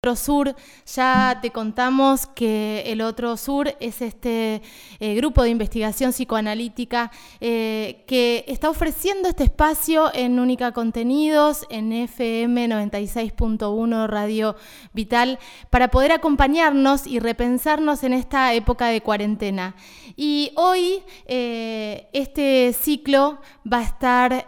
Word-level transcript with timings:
otro 0.00 0.14
sur. 0.14 0.54
Ya 0.94 1.40
te 1.42 1.50
contamos 1.50 2.28
que 2.28 2.84
el 2.86 3.00
otro 3.00 3.36
sur 3.36 3.74
es 3.80 4.00
este 4.00 4.62
eh, 5.00 5.14
grupo 5.16 5.42
de 5.42 5.50
investigación 5.50 6.12
psicoanalítica 6.12 7.10
eh, 7.40 8.04
que 8.06 8.44
está 8.46 8.70
ofreciendo 8.70 9.28
este 9.28 9.42
espacio 9.42 10.14
en 10.14 10.38
Única 10.38 10.70
Contenidos, 10.70 11.66
en 11.68 11.92
FM 11.92 12.68
96.1 12.68 14.06
Radio 14.06 14.54
Vital, 14.92 15.40
para 15.68 15.88
poder 15.88 16.12
acompañarnos 16.12 17.04
y 17.04 17.18
repensarnos 17.18 18.04
en 18.04 18.12
esta 18.12 18.54
época 18.54 18.86
de 18.90 19.00
cuarentena. 19.00 19.74
Y 20.14 20.52
hoy 20.54 21.02
eh, 21.26 22.06
este 22.12 22.72
ciclo 22.72 23.40
va 23.70 23.78
a 23.78 23.82
estar 23.82 24.46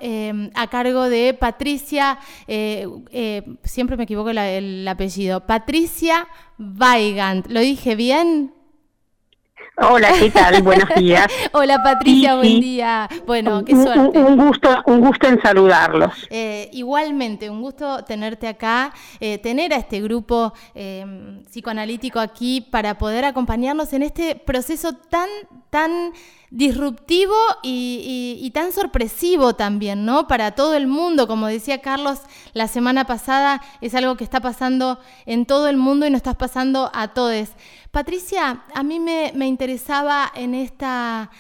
a 0.55 0.67
cargo 0.69 1.09
de 1.09 1.35
Patricia, 1.35 2.21
siempre 2.47 3.97
me 3.97 4.05
equivoco 4.05 4.31
el 4.31 4.87
apellido, 4.87 5.40
Patricia 5.47 6.27
Weigand. 6.59 7.47
¿Lo 7.49 7.61
dije 7.61 7.95
bien? 7.97 8.55
Hola, 9.83 10.11
¿qué 10.19 10.31
tal? 10.31 10.63
Buenos 10.63 10.89
días. 10.95 11.27
Hola 11.53 11.83
Patricia, 11.83 12.37
buen 12.37 12.61
día. 12.61 13.09
Bueno, 13.27 13.65
qué 13.65 13.75
suerte. 13.75 14.19
Un, 14.19 14.37
gusto, 14.37 14.69
un 14.85 15.01
gusto 15.01 15.27
en 15.27 15.41
saludarlos. 15.41 16.27
Eh, 16.29 16.69
igualmente, 16.73 17.49
un 17.49 17.63
gusto 17.63 18.05
tenerte 18.05 18.47
acá, 18.47 18.93
eh, 19.21 19.39
tener 19.39 19.73
a 19.73 19.77
este 19.77 20.03
grupo 20.03 20.53
eh, 20.75 21.43
psicoanalítico 21.47 22.21
aquí 22.21 22.61
para 22.61 22.99
poder 22.99 23.25
acompañarnos 23.25 23.93
en 23.95 24.03
este 24.03 24.35
proceso 24.35 24.93
tan, 24.93 25.29
tan 25.71 26.13
disruptivo 26.51 27.37
y, 27.63 28.51
tan 28.53 28.73
sorpresivo 28.73 29.55
también, 29.55 30.05
¿no? 30.05 30.27
Para 30.27 30.53
todo 30.53 30.75
el 30.75 30.89
mundo, 30.89 31.29
como 31.29 31.47
decía 31.47 31.81
Carlos 31.81 32.19
la 32.53 32.67
semana 32.67 33.07
pasada, 33.07 33.63
es 33.81 33.95
algo 33.95 34.17
que 34.17 34.25
está 34.25 34.41
pasando 34.41 34.99
en 35.27 35.47
todo 35.47 35.69
el 35.69 35.77
mundo 35.77 36.07
y 36.07 36.11
nos 36.11 36.19
está 36.19 36.35
pasando 36.35 36.91
a 36.93 37.09
todos. 37.15 37.51
Patricia, 37.93 38.65
a 38.75 38.83
mí 38.83 38.99
me, 38.99 39.47
interesaba 39.47 40.31
en 40.35 40.55
esta, 40.55 41.31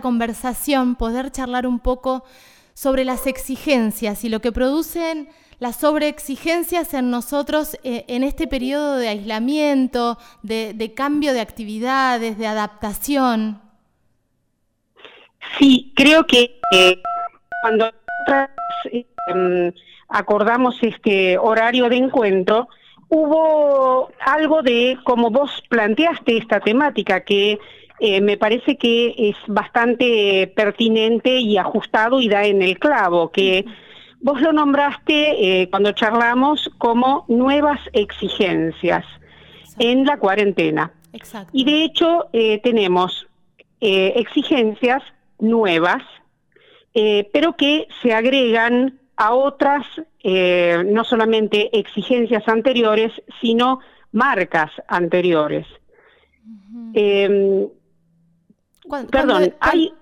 conversación 0.00 0.96
poder 0.96 1.30
charlar 1.30 1.66
un 1.66 1.78
poco 1.78 2.24
sobre 2.72 3.04
las 3.04 3.26
exigencias 3.26 4.24
y 4.24 4.28
lo 4.30 4.40
que 4.40 4.52
producen 4.52 5.28
las 5.58 5.76
sobreexigencias 5.76 6.92
en 6.92 7.10
nosotros 7.10 7.78
eh, 7.82 8.04
en 8.08 8.22
este 8.24 8.46
periodo 8.46 8.96
de 8.96 9.08
aislamiento, 9.08 10.18
de 10.42 10.92
cambio 10.94 11.32
de 11.32 11.40
actividades, 11.40 12.36
de 12.36 12.46
adaptación. 12.46 13.65
Sí, 15.58 15.92
creo 15.94 16.26
que 16.26 16.58
eh, 16.72 17.00
cuando 17.62 17.90
em, 19.28 19.72
acordamos 20.08 20.76
este 20.82 21.38
horario 21.38 21.88
de 21.88 21.96
encuentro, 21.96 22.68
hubo 23.08 24.10
algo 24.20 24.62
de, 24.62 24.98
como 25.04 25.30
vos 25.30 25.62
planteaste 25.68 26.36
esta 26.36 26.60
temática, 26.60 27.24
que 27.24 27.58
eh, 28.00 28.20
me 28.20 28.36
parece 28.36 28.76
que 28.76 29.14
es 29.16 29.36
bastante 29.46 30.52
pertinente 30.54 31.38
y 31.38 31.56
ajustado 31.56 32.20
y 32.20 32.28
da 32.28 32.44
en 32.44 32.60
el 32.62 32.78
clavo, 32.78 33.30
que 33.30 33.64
vos 34.20 34.40
lo 34.42 34.52
nombraste 34.52 35.62
eh, 35.62 35.70
cuando 35.70 35.92
charlamos 35.92 36.70
como 36.78 37.24
nuevas 37.28 37.80
exigencias 37.92 39.04
en 39.78 40.04
la 40.04 40.18
cuarentena. 40.18 40.92
Exacto. 41.12 41.50
Y 41.54 41.64
de 41.64 41.84
hecho 41.84 42.28
tenemos 42.62 43.26
exigencias 43.80 45.02
nuevas, 45.38 46.02
eh, 46.94 47.28
pero 47.32 47.56
que 47.56 47.88
se 48.02 48.12
agregan 48.12 48.98
a 49.16 49.34
otras, 49.34 49.86
eh, 50.22 50.82
no 50.86 51.04
solamente 51.04 51.78
exigencias 51.78 52.46
anteriores, 52.48 53.12
sino 53.40 53.80
marcas 54.12 54.70
anteriores. 54.88 55.66
Em, 56.94 57.68
perdón, 59.10 59.54
hay, 59.60 59.92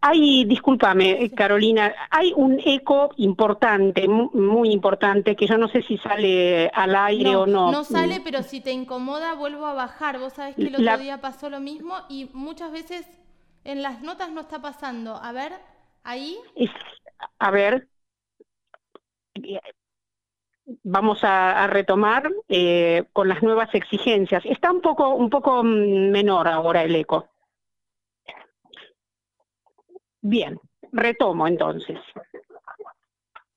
hay, 0.00 0.44
discúlpame, 0.44 1.30
Carolina, 1.30 1.94
hay 2.10 2.32
un 2.34 2.60
eco 2.64 3.10
importante, 3.16 4.08
muy 4.08 4.72
importante, 4.72 5.36
que 5.36 5.46
yo 5.46 5.58
no 5.58 5.68
sé 5.68 5.82
si 5.82 5.98
sale 5.98 6.68
al 6.68 6.94
aire 6.96 7.36
o 7.36 7.46
no. 7.46 7.70
No 7.70 7.84
sale, 7.84 8.20
pero 8.22 8.42
si 8.42 8.60
te 8.60 8.72
incomoda, 8.72 9.34
vuelvo 9.34 9.66
a 9.66 9.74
bajar. 9.74 10.18
Vos 10.18 10.34
sabés 10.34 10.56
que 10.56 10.68
el 10.68 10.76
otro 10.76 10.98
día 10.98 11.20
pasó 11.20 11.50
lo 11.50 11.60
mismo 11.60 11.94
y 12.08 12.30
muchas 12.32 12.72
veces 12.72 13.06
en 13.64 13.82
las 13.82 14.02
notas 14.02 14.30
no 14.30 14.42
está 14.42 14.60
pasando. 14.60 15.16
A 15.16 15.32
ver, 15.32 15.52
ahí. 16.02 16.38
a 17.38 17.50
ver. 17.50 17.88
Vamos 20.82 21.20
a, 21.22 21.66
retomar 21.66 22.30
eh, 22.48 23.04
con 23.12 23.28
las 23.28 23.42
nuevas 23.42 23.74
exigencias. 23.74 24.44
Está 24.46 24.70
un 24.70 24.80
poco, 24.80 25.14
un 25.14 25.28
poco 25.28 25.62
menor 25.64 26.46
ahora 26.46 26.82
el 26.84 26.94
eco. 26.94 27.28
Bien, 30.20 30.60
retomo 30.92 31.48
entonces. 31.48 31.98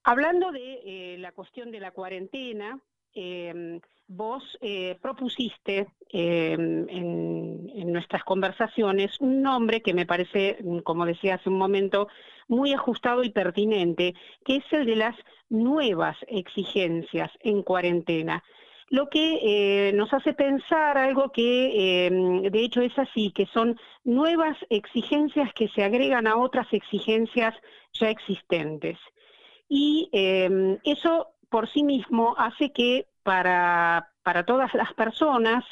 Hablando 0.04 0.52
de 0.52 0.82
eh, 0.86 1.18
la 1.20 1.32
cuestión 1.34 1.72
de 1.72 1.80
la 1.80 1.92
cuarentena, 1.92 2.80
eh, 3.16 3.80
vos 4.08 4.44
eh, 4.62 4.98
propusiste 5.02 5.88
em, 6.10 6.88
en, 6.90 7.92
nuestras 7.92 8.24
conversaciones 8.24 9.20
un 9.20 9.42
nombre 9.42 9.82
que 9.82 9.94
me 9.94 10.06
parece, 10.06 10.58
mm, 10.64 10.80
como 10.80 11.06
decía 11.06 11.36
hace 11.36 11.50
un 11.50 11.58
momento, 11.58 12.08
muy 12.48 12.74
ajustado 12.74 13.24
y 13.24 13.30
pertinente, 13.30 14.16
que 14.46 14.58
es 14.58 14.66
el 14.72 14.86
de 14.86 14.96
las 14.96 15.16
nuevas 15.50 16.18
exigencias 16.28 17.32
en 17.42 17.62
cuarentena. 17.62 18.44
Lo 18.90 19.10
que 19.10 19.40
eh, 19.42 19.94
nos 19.94 20.14
hace 20.14 20.34
pensar 20.34 20.98
algo 20.98 21.32
que 21.32 22.06
em, 22.08 22.44
de 22.44 22.60
hecho 22.60 22.82
es 22.82 22.98
así, 22.98 23.32
que 23.32 23.46
son 23.48 23.80
nuevas 24.04 24.58
exigencias 24.70 25.52
que 25.54 25.68
se 25.70 25.84
agregan 25.84 26.28
a 26.28 26.38
otras 26.38 26.68
exigencias 26.72 27.56
ya 27.94 28.10
existentes. 28.10 28.98
Y 29.70 30.10
em, 30.12 30.78
eso 30.84 31.33
por 31.54 31.70
sí 31.72 31.84
mismo 31.84 32.34
hace 32.40 32.72
que 32.72 33.06
para, 33.22 34.10
para 34.24 34.44
todas 34.44 34.74
las 34.74 34.92
personas 34.94 35.64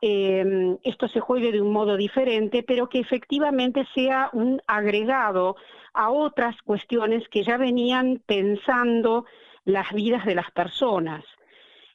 eh, 0.00 0.76
esto 0.82 1.06
se 1.06 1.20
juegue 1.20 1.52
de 1.52 1.62
un 1.62 1.72
modo 1.72 1.96
diferente, 1.96 2.64
pero 2.64 2.88
que 2.88 2.98
efectivamente 2.98 3.86
sea 3.94 4.30
un 4.32 4.60
agregado 4.66 5.54
a 5.94 6.10
otras 6.10 6.60
cuestiones 6.62 7.22
que 7.28 7.44
ya 7.44 7.56
venían 7.56 8.20
pensando 8.26 9.24
las 9.64 9.92
vidas 9.92 10.26
de 10.26 10.34
las 10.34 10.50
personas. 10.50 11.22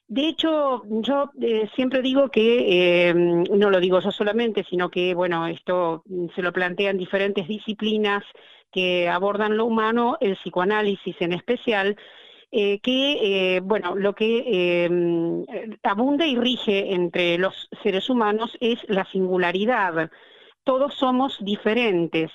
De 0.06 0.26
hecho, 0.26 0.84
yo 0.86 1.30
eh, 1.38 1.68
siempre 1.76 2.00
digo 2.00 2.30
que, 2.30 3.10
eh, 3.10 3.14
no 3.14 3.68
lo 3.68 3.78
digo 3.78 4.00
yo 4.00 4.10
solamente, 4.10 4.64
sino 4.70 4.88
que, 4.88 5.12
bueno, 5.14 5.46
esto 5.48 6.02
se 6.34 6.40
lo 6.40 6.50
plantean 6.54 6.96
diferentes 6.96 7.46
disciplinas 7.46 8.24
que 8.72 9.06
abordan 9.06 9.58
lo 9.58 9.66
humano, 9.66 10.16
el 10.18 10.34
psicoanálisis 10.36 11.16
en 11.20 11.34
especial, 11.34 11.98
eh, 12.50 12.80
que, 12.80 13.56
eh, 13.56 13.60
bueno, 13.60 13.94
lo 13.94 14.14
que 14.14 14.84
em, 14.86 15.44
abunda 15.82 16.26
y 16.26 16.34
rige 16.36 16.94
entre 16.94 17.36
los 17.36 17.68
seres 17.82 18.08
humanos 18.08 18.56
es 18.60 18.78
la 18.88 19.04
singularidad. 19.04 20.10
Todos 20.64 20.94
somos 20.94 21.36
diferentes. 21.44 22.30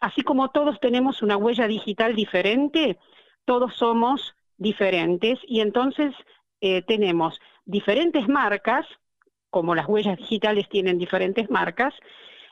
Así 0.00 0.22
como 0.22 0.50
todos 0.50 0.80
tenemos 0.80 1.22
una 1.22 1.36
huella 1.36 1.66
digital 1.66 2.14
diferente, 2.14 2.98
todos 3.44 3.74
somos 3.74 4.34
diferentes 4.56 5.38
y 5.46 5.60
entonces 5.60 6.14
eh, 6.60 6.82
tenemos 6.82 7.38
diferentes 7.66 8.26
marcas, 8.26 8.86
como 9.50 9.74
las 9.74 9.86
huellas 9.86 10.16
digitales 10.16 10.68
tienen 10.70 10.98
diferentes 10.98 11.50
marcas, 11.50 11.94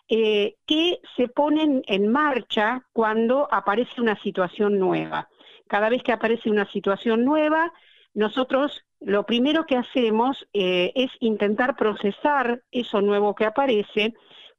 que 0.08 1.00
se 1.16 1.26
ponen 1.26 1.82
en 1.88 2.12
marcha 2.12 2.86
cuando 2.92 3.52
aparece 3.52 4.00
una 4.00 4.16
situación 4.22 4.78
nueva. 4.78 5.28
Cada 5.68 5.88
vez 5.88 6.02
que 6.02 6.12
aparece 6.12 6.50
una 6.50 6.70
situación 6.70 7.24
nueva, 7.24 7.72
nosotros 8.14 8.84
lo 9.00 9.24
primero 9.24 9.66
que 9.66 9.76
hacemos 9.76 10.46
eh, 10.52 10.92
es 10.94 11.10
intentar 11.20 11.76
procesar 11.76 12.62
eso 12.70 13.02
nuevo 13.02 13.34
que 13.34 13.44
aparece 13.44 14.14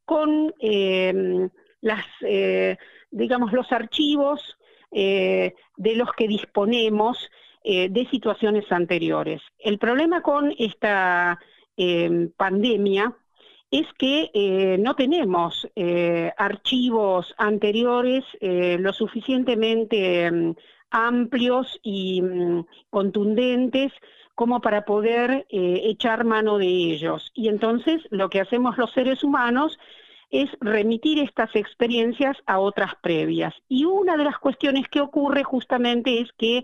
con 0.06 0.54
em, 0.60 1.50
las, 1.82 2.06
eh, 2.22 2.78
digamos, 3.10 3.52
los 3.52 3.72
archivos 3.72 4.58
eh, 4.92 5.56
de 5.76 5.96
los 5.96 6.12
que 6.14 6.28
disponemos 6.28 7.30
de 7.64 8.08
situaciones 8.10 8.72
anteriores. 8.72 9.42
El 9.60 9.78
problema 9.78 10.22
con 10.22 10.54
esta 10.58 11.38
em, 11.76 12.32
pandemia 12.38 13.14
es 13.70 13.86
que 13.98 14.78
no 14.80 14.96
tenemos 14.96 15.68
archivos 16.38 17.36
anteriores 17.38 18.24
lo 18.40 18.94
suficientemente 18.94 20.28
em, 20.28 20.56
amplios 20.92 21.80
y 21.84 22.22
mm, 22.22 22.66
contundentes 22.90 23.92
como 24.36 24.62
para 24.62 24.86
poder 24.86 25.48
eh, 25.50 25.82
echar 25.86 26.24
mano 26.24 26.58
de 26.58 26.68
ellos. 26.68 27.32
Y 27.34 27.50
entonces 27.50 28.02
lo 28.12 28.30
que 28.30 28.42
hacemos 28.42 28.78
los 28.78 28.92
seres 28.92 29.24
humanos 29.24 29.80
es 30.30 30.50
remitir 30.60 31.20
estas 31.20 31.56
experiencias 31.56 32.38
a 32.46 32.60
otras 32.60 32.94
previas. 33.02 33.54
Y 33.68 33.86
una 33.86 34.18
de 34.18 34.26
las 34.26 34.38
cuestiones 34.38 34.88
que 34.90 35.02
ocurre 35.02 35.44
justamente 35.44 36.22
es 36.22 36.32
que 36.38 36.64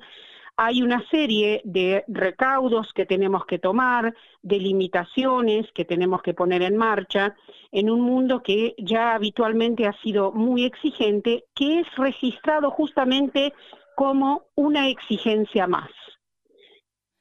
hay 0.56 0.84
una 0.84 1.04
serie 1.10 1.62
de 1.64 2.04
recaudos 2.08 2.94
que 2.94 3.08
tenemos 3.08 3.46
que 3.46 3.58
tomar, 3.58 4.14
de 4.44 4.60
limitaciones 4.60 5.66
que 5.74 5.84
tenemos 5.84 6.22
que 6.22 6.36
poner 6.36 6.62
en 6.62 6.78
marcha 6.78 7.36
en 7.72 7.90
un 7.90 8.02
mundo 8.02 8.44
que 8.44 8.76
ya 8.78 9.16
habitualmente 9.16 9.88
ha 9.88 10.00
sido 10.02 10.32
muy 10.32 10.66
exigente, 10.66 11.46
que 11.56 11.80
es 11.80 11.88
registrado 11.96 12.70
justamente 12.70 13.52
como 13.96 14.44
una 14.56 14.90
exigencia 14.90 15.68
más. 15.68 15.90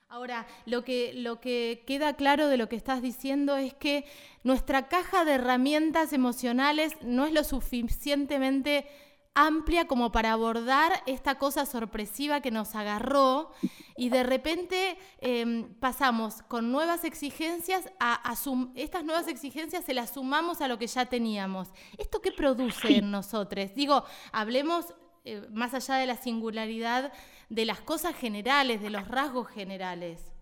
Ahora, 0.08 0.46
lo 0.66 0.84
que, 0.84 1.14
lo 1.14 1.40
que 1.40 1.84
queda 1.86 2.16
claro 2.16 2.48
de 2.48 2.58
lo 2.58 2.68
que 2.68 2.76
estás 2.76 3.00
diciendo 3.00 3.56
es 3.56 3.72
que 3.72 4.04
nuestra 4.42 4.88
caja 4.88 5.24
de 5.24 5.32
herramientas 5.32 6.12
emocionales 6.12 6.92
no 7.00 7.24
es 7.24 7.32
lo 7.32 7.44
suficientemente 7.44 8.86
amplia 9.34 9.86
como 9.86 10.12
para 10.12 10.32
abordar 10.32 11.02
esta 11.06 11.38
cosa 11.38 11.64
sorpresiva 11.64 12.42
que 12.42 12.50
nos 12.50 12.74
agarró 12.74 13.52
y 13.96 14.10
de 14.10 14.22
repente 14.22 14.98
em, 15.20 15.72
pasamos 15.80 16.42
con 16.42 16.70
nuevas 16.70 17.04
exigencias 17.04 17.90
a, 17.98 18.34
estas 18.74 19.04
nuevas 19.04 19.28
exigencias 19.28 19.84
se 19.84 19.94
las 19.94 20.10
sumamos 20.12 20.60
a 20.60 20.68
lo 20.68 20.78
que 20.78 20.86
ya 20.86 21.06
teníamos. 21.06 21.68
¿Esto 21.96 22.20
qué 22.20 22.32
produce 22.32 22.98
en 22.98 23.10
nosotros? 23.10 23.74
Digo, 23.74 24.04
hablemos 24.32 24.94
eh, 25.24 25.42
más 25.52 25.74
allá 25.74 25.96
de 25.96 26.06
la 26.06 26.16
singularidad 26.16 27.12
de 27.48 27.64
las 27.64 27.80
cosas 27.80 28.16
generales, 28.16 28.82
de 28.82 28.90
los 28.90 29.06
rasgos 29.06 29.48
generales. 29.48 30.32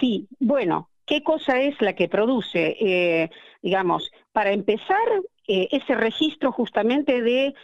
Sí, 0.00 0.28
bueno, 0.38 0.88
¿qué 1.06 1.22
cosa 1.22 1.60
es 1.60 1.80
la 1.80 1.94
que 1.94 2.08
produce? 2.08 2.76
Eh, 2.80 3.30
digamos, 3.62 4.12
para 4.32 4.52
empezar, 4.52 5.06
eh, 5.48 5.68
ese 5.70 5.94
registro 5.94 6.52
justamente 6.52 7.22
de 7.22 7.54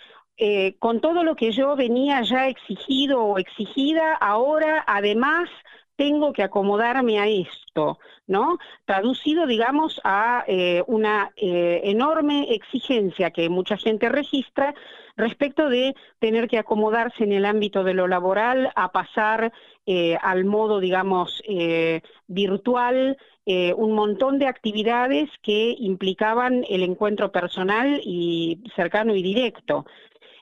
con 0.81 1.01
todo 1.01 1.23
lo 1.23 1.37
que 1.37 1.53
yo 1.53 1.77
venía 1.77 2.21
ya 2.23 2.49
exigido 2.49 3.23
o 3.23 3.39
exigida, 3.39 4.15
ahora 4.15 4.83
además 4.89 5.49
tengo 5.97 6.33
que 6.33 6.43
acomodarme 6.43 7.19
a 7.19 7.29
esto, 7.29 7.99
¿no? 8.27 8.59
Traducido, 8.85 9.47
digamos, 9.47 10.01
a 10.05 10.45
eh, 10.47 10.83
una 10.87 11.31
eh, 11.37 11.81
enorme 11.85 12.55
exigencia 12.55 13.31
que 13.31 13.49
mucha 13.49 13.77
gente 13.77 14.09
registra 14.09 14.75
respecto 15.17 15.69
de 15.69 15.95
tener 16.19 16.49
que 16.49 16.59
acomodarse 16.59 17.25
en 17.25 17.33
el 17.33 17.45
ámbito 17.45 17.85
de 17.85 17.95
lo 17.95 18.09
laboral 18.09 18.73
a 18.75 18.93
pasar 18.93 19.53
al 20.23 20.45
modo, 20.45 20.79
digamos, 20.79 21.43
virtual, 22.29 23.19
un 23.45 23.93
montón 23.93 24.39
de 24.39 24.47
actividades 24.47 25.29
que 25.43 25.75
implicaban 25.77 26.65
el 26.69 26.85
encuentro 26.85 27.33
personal 27.33 28.01
y 28.05 28.63
cercano 28.77 29.17
y 29.17 29.23
directo. 29.25 29.85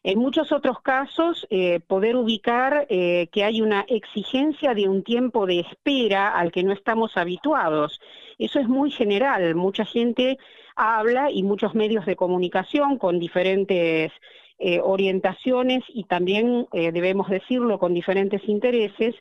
En 0.03 0.19
muchos 0.19 0.51
otros 0.51 0.81
casos, 0.81 1.47
eh, 1.51 1.81
poder 1.87 2.17
ubicar 2.17 2.87
eh, 2.89 3.29
que 3.33 3.45
hay 3.45 3.61
una 3.61 3.83
exigencia 3.87 4.73
de 4.73 4.89
un 4.89 5.03
tiempo 5.05 5.45
de 5.45 5.61
espera 5.61 6.29
al 6.29 6.53
que 6.53 6.63
no 6.63 6.73
estamos 6.73 7.19
habituados. 7.19 8.01
Eso 8.39 8.61
es 8.61 8.69
muy 8.69 8.91
general. 8.91 9.55
Mucha 9.57 9.85
gente 9.85 10.39
habla 10.75 11.31
y 11.31 11.43
muchos 11.43 11.75
medios 11.75 12.07
de 12.07 12.17
comunicación 12.17 12.97
con 12.97 13.19
diferentes 13.19 14.11
eh, 14.59 14.81
orientaciones 14.83 15.85
y 15.89 16.05
también, 16.05 16.67
debemos 16.73 17.29
decirlo, 17.29 17.79
con 17.79 17.93
diferentes 17.93 18.41
intereses, 18.49 19.15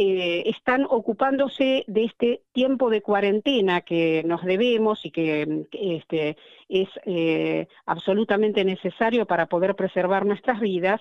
eh, 0.00 0.44
están 0.46 0.86
ocupándose 0.88 1.82
de 1.88 2.04
este 2.04 2.42
tiempo 2.52 2.88
de 2.88 3.02
cuarentena 3.02 3.80
que 3.80 4.22
nos 4.24 4.44
debemos 4.44 5.04
y 5.04 5.10
que, 5.10 5.66
este, 5.72 6.36
es 6.68 6.88
eh, 7.04 7.66
absolutamente 7.84 8.64
necesario 8.64 9.26
para 9.26 9.46
poder 9.46 9.74
preservar 9.74 10.24
nuestras 10.24 10.60
vidas, 10.60 11.00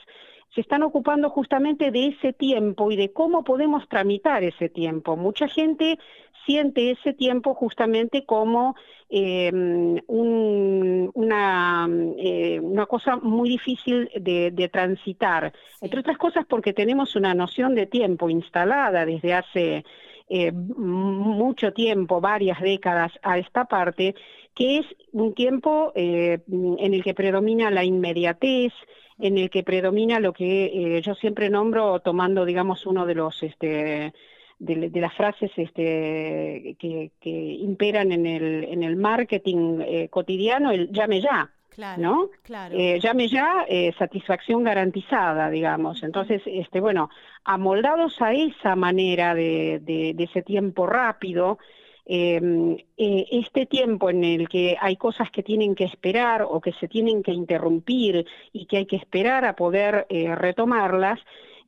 se 0.53 0.61
están 0.61 0.83
ocupando 0.83 1.29
justamente 1.29 1.91
de 1.91 2.07
ese 2.07 2.33
tiempo 2.33 2.91
y 2.91 2.95
de 2.95 3.11
cómo 3.11 3.43
podemos 3.43 3.87
tramitar 3.89 4.43
ese 4.43 4.69
tiempo. 4.69 5.15
Mucha 5.15 5.47
gente 5.47 5.99
siente 6.47 6.91
ese 6.91 7.13
tiempo 7.13 7.53
justamente 7.53 8.25
como 8.25 8.75
em, 9.09 9.99
una, 10.07 11.87
eh, 12.17 12.59
una, 12.61 12.85
cosa 12.85 13.17
muy 13.17 13.49
difícil 13.49 14.09
de, 14.19 14.69
transitar, 14.71 15.53
entre 15.81 15.99
otras 15.99 16.17
cosas 16.17 16.45
porque 16.47 16.73
tenemos 16.73 17.15
una 17.15 17.33
noción 17.33 17.75
de 17.75 17.85
tiempo 17.85 18.29
instalada 18.29 19.05
desde 19.05 19.33
hace 19.33 19.85
eh, 20.29 20.51
mucho 20.51 21.73
tiempo, 21.73 22.19
varias 22.21 22.59
décadas 22.61 23.11
a 23.21 23.37
esta 23.37 23.65
parte, 23.65 24.15
que 24.55 24.79
es 24.79 24.85
un 25.11 25.33
tiempo 25.33 25.91
eh, 25.95 26.39
en 26.47 26.93
el 26.93 27.03
que 27.03 27.13
predomina 27.13 27.69
la 27.69 27.83
inmediatez, 27.83 28.73
en 29.19 29.37
el 29.37 29.49
que 29.49 29.63
predomina 29.63 30.19
lo 30.19 30.33
que 30.33 31.01
yo 31.03 31.15
siempre 31.15 31.49
nombro 31.49 31.99
tomando, 31.99 32.45
digamos, 32.45 32.85
uno 32.85 33.05
de 33.05 33.15
los 33.15 33.41
este, 33.43 34.13
de, 34.59 35.01
las 35.01 35.13
frases 35.13 35.51
este, 35.55 36.75
que, 36.79 37.11
imperan 37.59 38.11
en 38.11 38.25
el, 38.25 38.63
en 38.65 38.83
el 38.83 38.95
marketing 38.95 39.79
eh, 39.81 40.09
cotidiano, 40.09 40.71
el 40.71 40.91
llame 40.91 41.21
ya. 41.21 41.49
Claro, 41.69 42.01
¿no? 42.01 42.29
Claro. 42.41 42.75
Eh, 42.75 42.99
llame 42.99 43.27
ya, 43.27 43.65
eh, 43.69 43.93
satisfacción 43.99 44.63
garantizada, 44.63 45.51
digamos. 45.51 46.01
Entonces, 46.01 46.41
este, 46.47 46.79
bueno, 46.79 47.11
amoldados 47.43 48.19
a 48.19 48.33
esa 48.33 48.75
manera 48.75 49.35
de, 49.35 49.79
de, 49.83 50.23
ese 50.23 50.41
tiempo 50.41 50.87
rápido, 50.87 51.59
em, 52.07 52.77
este 52.97 53.65
tiempo 53.65 54.09
en 54.09 54.23
el 54.23 54.49
que 54.49 54.77
hay 54.79 54.95
cosas 54.95 55.29
que 55.29 55.43
tienen 55.43 55.75
que 55.75 55.83
esperar 55.83 56.43
o 56.43 56.61
que 56.61 56.73
se 56.73 56.87
tienen 56.87 57.21
que 57.21 57.31
interrumpir 57.31 58.25
y 58.53 58.65
que 58.65 58.77
hay 58.77 58.85
que 58.85 58.95
esperar 58.95 59.45
a 59.45 59.55
poder 59.55 60.07
retomarlas, 60.09 61.19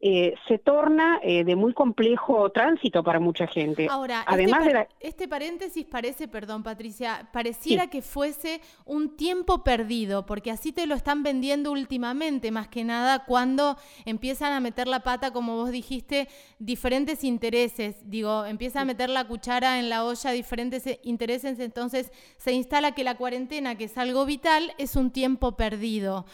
eh, 0.01 0.35
se 0.47 0.57
torna 0.57 1.19
eh, 1.21 1.43
de 1.43 1.57
muy 1.57 1.73
complejo 1.73 2.49
tránsito 2.51 3.03
para 3.03 3.19
mucha 3.19 3.47
gente. 3.47 3.87
Ahora, 3.89 4.19
este 4.19 4.33
Además 4.33 4.65
este, 4.65 4.87
este 5.01 5.27
paréntesis 5.27 5.85
parece, 5.85 6.29
perdón 6.29 6.63
Patricia, 6.63 7.27
pareciera 7.33 7.87
que 7.87 8.01
fuese 8.01 8.61
un 8.85 9.17
tiempo 9.17 9.61
perdido, 9.61 10.25
porque 10.25 10.51
así 10.51 10.71
te 10.71 10.85
lo 10.85 10.95
están 10.95 11.21
vendiendo 11.21 11.73
últimamente, 11.73 12.49
más 12.49 12.69
que 12.69 12.85
nada 12.85 13.25
cuando 13.25 13.75
empiezan 14.05 14.53
a 14.53 14.61
meter 14.61 14.87
la 14.87 15.01
pata, 15.01 15.33
como 15.33 15.57
vos 15.57 15.69
dijiste, 15.69 16.29
diferentes 16.59 17.25
intereses, 17.25 17.97
digo, 18.09 18.45
empiezan 18.45 18.83
a 18.83 18.85
meter 18.85 19.09
la 19.09 19.27
cuchara 19.27 19.79
en 19.79 19.89
la 19.89 20.05
olla, 20.05 20.31
diferentes 20.31 20.87
eh, 20.87 21.01
intereses, 21.03 21.59
entonces 21.59 22.13
se 22.37 22.53
instala 22.53 22.93
que 22.93 23.03
la 23.03 23.17
cuarentena, 23.17 23.75
que 23.75 23.83
es 23.83 23.97
algo 23.97 24.25
vital, 24.25 24.71
es 24.77 24.95
un 24.95 25.11
tiempo 25.11 25.57
perdido. 25.57 26.25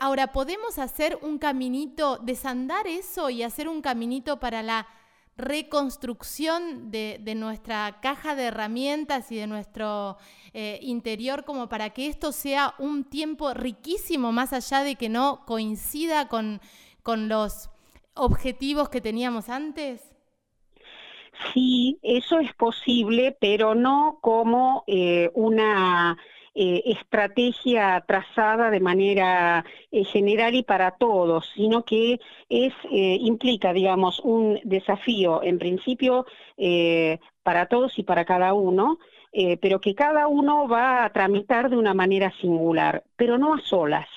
ahora, 0.00 0.32
¿podemos 0.32 0.80
hacer 0.80 1.16
un 1.22 1.38
caminito, 1.38 2.18
desandar 2.18 2.87
eso 2.88 3.30
y 3.30 3.42
hacer 3.42 3.68
un 3.68 3.80
caminito 3.80 4.40
para 4.40 4.62
la 4.62 4.86
reconstrucción 5.38 6.90
de, 6.90 7.20
nuestra 7.36 8.00
caja 8.02 8.34
de 8.34 8.46
herramientas 8.46 9.30
y 9.30 9.36
de 9.36 9.46
nuestro 9.46 10.18
eh, 10.52 10.80
interior 10.82 11.44
como 11.44 11.68
para 11.68 11.90
que 11.90 12.08
esto 12.08 12.32
sea 12.32 12.74
un 12.78 13.04
tiempo 13.04 13.54
riquísimo 13.54 14.32
más 14.32 14.52
allá 14.52 14.82
de 14.82 14.96
que 14.96 15.08
no 15.08 15.44
coincida 15.46 16.28
con, 16.28 16.60
los 17.04 17.70
objetivos 18.14 18.90
que 18.90 19.00
teníamos 19.00 19.48
antes? 19.48 20.14
Sí, 21.54 21.98
eso 22.02 22.40
es 22.40 22.52
posible, 22.54 23.34
pero 23.40 23.74
no 23.74 24.18
como 24.20 24.82
eh, 24.88 25.30
una 25.34 26.18
eh, 26.60 26.82
estrategia 26.86 28.04
trazada 28.04 28.68
de 28.72 28.80
manera 28.80 29.64
eh, 29.92 30.02
general 30.02 30.56
y 30.56 30.64
para 30.64 30.90
todos, 30.90 31.48
sino 31.54 31.84
que 31.84 32.18
es, 32.48 32.74
eh, 32.90 33.16
implica, 33.20 33.72
digamos, 33.72 34.18
un 34.24 34.58
desafío 34.64 35.40
en 35.44 35.60
principio 35.60 36.26
para 37.44 37.66
todos 37.66 37.96
y 37.96 38.02
para 38.02 38.24
cada 38.24 38.54
uno, 38.54 38.98
pero 39.60 39.80
que 39.80 39.94
cada 39.94 40.26
uno 40.26 40.66
va 40.66 41.04
a 41.04 41.12
tramitar 41.12 41.70
de 41.70 41.76
una 41.76 41.94
manera 41.94 42.32
singular, 42.40 43.04
pero 43.16 43.38
no 43.38 43.54
a 43.54 43.60
solas 43.60 44.08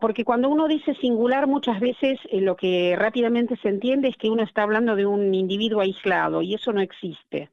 porque 0.00 0.24
cuando 0.24 0.48
uno 0.48 0.68
dice 0.68 0.94
singular 0.94 1.46
muchas 1.46 1.80
veces 1.80 2.18
lo 2.32 2.56
que 2.56 2.94
rápidamente 2.96 3.56
se 3.56 3.68
entiende 3.68 4.08
es 4.08 4.16
que 4.16 4.30
uno 4.30 4.42
está 4.42 4.62
hablando 4.62 4.96
de 4.96 5.06
un 5.06 5.34
individuo 5.34 5.80
aislado 5.80 6.42
y 6.42 6.54
eso 6.54 6.72
no 6.72 6.80
existe. 6.80 7.50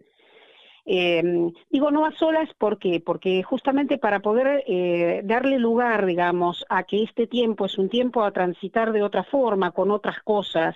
Em, 0.86 1.52
digo 1.72 1.90
no 1.90 2.06
a 2.06 2.12
solas, 2.12 2.48
¿por 2.60 2.78
qué? 2.78 3.02
Porque 3.04 3.42
justamente 3.42 3.98
para 3.98 4.20
poder 4.20 4.64
eh, 4.68 5.22
darle 5.24 5.58
lugar, 5.58 6.06
digamos, 6.06 6.64
a 6.70 6.84
que 6.84 7.02
este 7.04 7.26
tiempo 7.26 7.66
es 7.66 7.80
un 7.80 7.90
tiempo 7.90 8.24
a 8.24 8.32
transitar 8.32 8.92
de 8.92 9.02
otra 9.02 9.24
forma, 9.24 9.72
con 9.72 9.90
otras 9.90 10.22
cosas, 10.22 10.76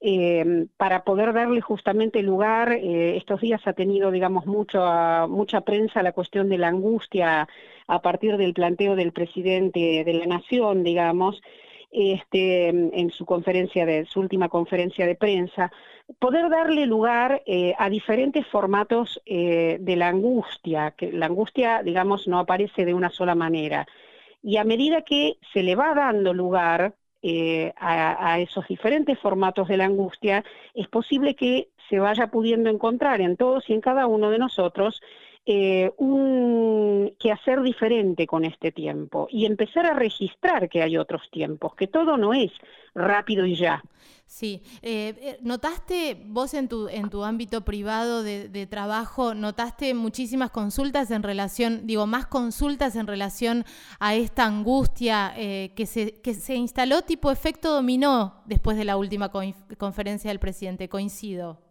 em, 0.00 0.68
para 0.78 1.04
poder 1.04 1.34
darle 1.34 1.60
justamente 1.60 2.22
lugar, 2.22 2.72
eh, 2.72 3.16
estos 3.16 3.40
días 3.42 3.60
ha 3.66 3.74
tenido, 3.74 4.10
digamos, 4.10 4.46
mucho, 4.46 4.80
mucha 5.28 5.60
prensa 5.60 6.02
la 6.02 6.12
cuestión 6.12 6.48
de 6.48 6.58
la 6.58 6.68
angustia 6.68 7.46
a 7.86 8.02
partir 8.02 8.36
del 8.38 8.54
planteo 8.54 8.96
del 8.96 9.12
presidente 9.12 10.04
de 10.04 10.14
la 10.14 10.26
Nación, 10.26 10.82
digamos, 10.84 11.42
este, 11.94 12.68
en 12.68 13.10
su 13.10 13.24
conferencia 13.24 13.86
de 13.86 14.04
su 14.06 14.20
última 14.20 14.48
conferencia 14.48 15.06
de 15.06 15.14
prensa, 15.14 15.70
poder 16.18 16.50
darle 16.50 16.86
lugar 16.86 17.42
eh, 17.46 17.74
a 17.78 17.88
diferentes 17.88 18.46
formatos 18.48 19.22
eh, 19.24 19.78
de 19.80 19.96
la 19.96 20.08
angustia, 20.08 20.90
que 20.96 21.12
la 21.12 21.26
angustia, 21.26 21.82
digamos, 21.82 22.26
no 22.26 22.38
aparece 22.40 22.84
de 22.84 22.94
una 22.94 23.10
sola 23.10 23.34
manera. 23.34 23.86
Y 24.42 24.56
a 24.56 24.64
medida 24.64 25.02
que 25.02 25.38
se 25.52 25.62
le 25.62 25.76
va 25.76 25.94
dando 25.94 26.34
lugar, 26.34 26.94
eh, 27.26 27.72
a, 27.78 28.38
esos 28.38 28.68
diferentes 28.68 29.18
formatos 29.18 29.68
de 29.68 29.78
la 29.78 29.86
angustia, 29.86 30.44
es 30.74 30.88
posible 30.88 31.34
que 31.34 31.68
se 31.88 31.98
vaya 31.98 32.26
pudiendo 32.26 32.68
encontrar 32.68 33.22
en 33.22 33.38
todos 33.38 33.70
y 33.70 33.72
en 33.72 33.80
cada 33.80 34.06
uno 34.06 34.28
de 34.30 34.38
nosotros 34.38 35.00
eh, 35.46 35.92
un 35.98 37.14
quehacer 37.18 37.60
diferente 37.60 38.26
con 38.26 38.46
este 38.46 38.72
tiempo 38.72 39.28
y 39.30 39.44
empezar 39.44 39.84
a 39.84 39.92
registrar 39.92 40.70
que 40.70 40.82
hay 40.82 40.96
otros 40.96 41.20
tiempos, 41.30 41.74
que 41.74 41.86
todo 41.86 42.16
no 42.16 42.32
es 42.32 42.50
rápido 42.94 43.44
y 43.44 43.54
ya. 43.54 43.82
Sí, 44.26 44.62
eh, 44.80 45.14
eh, 45.20 45.38
¿notaste 45.42 46.16
vos 46.28 46.54
en 46.54 46.66
tu, 46.66 46.88
en 46.88 47.10
tu 47.10 47.24
ámbito 47.24 47.62
privado 47.62 48.22
de, 48.22 48.66
trabajo, 48.70 49.34
notaste 49.34 49.92
muchísimas 49.92 50.50
consultas 50.50 51.10
en 51.10 51.22
relación, 51.22 51.86
digo, 51.86 52.06
más 52.06 52.26
consultas 52.26 52.96
en 52.96 53.06
relación 53.06 53.66
a 54.00 54.14
esta 54.14 54.46
angustia 54.46 55.34
que, 55.36 55.86
se, 55.86 56.22
que 56.22 56.32
se 56.32 56.54
instaló 56.54 57.02
tipo 57.02 57.30
efecto 57.30 57.74
dominó 57.74 58.42
después 58.46 58.78
de 58.78 58.86
la 58.86 58.96
última 58.96 59.30
conferencia 59.76 60.30
del 60.30 60.38
presidente? 60.38 60.88
Coincido. 60.88 61.63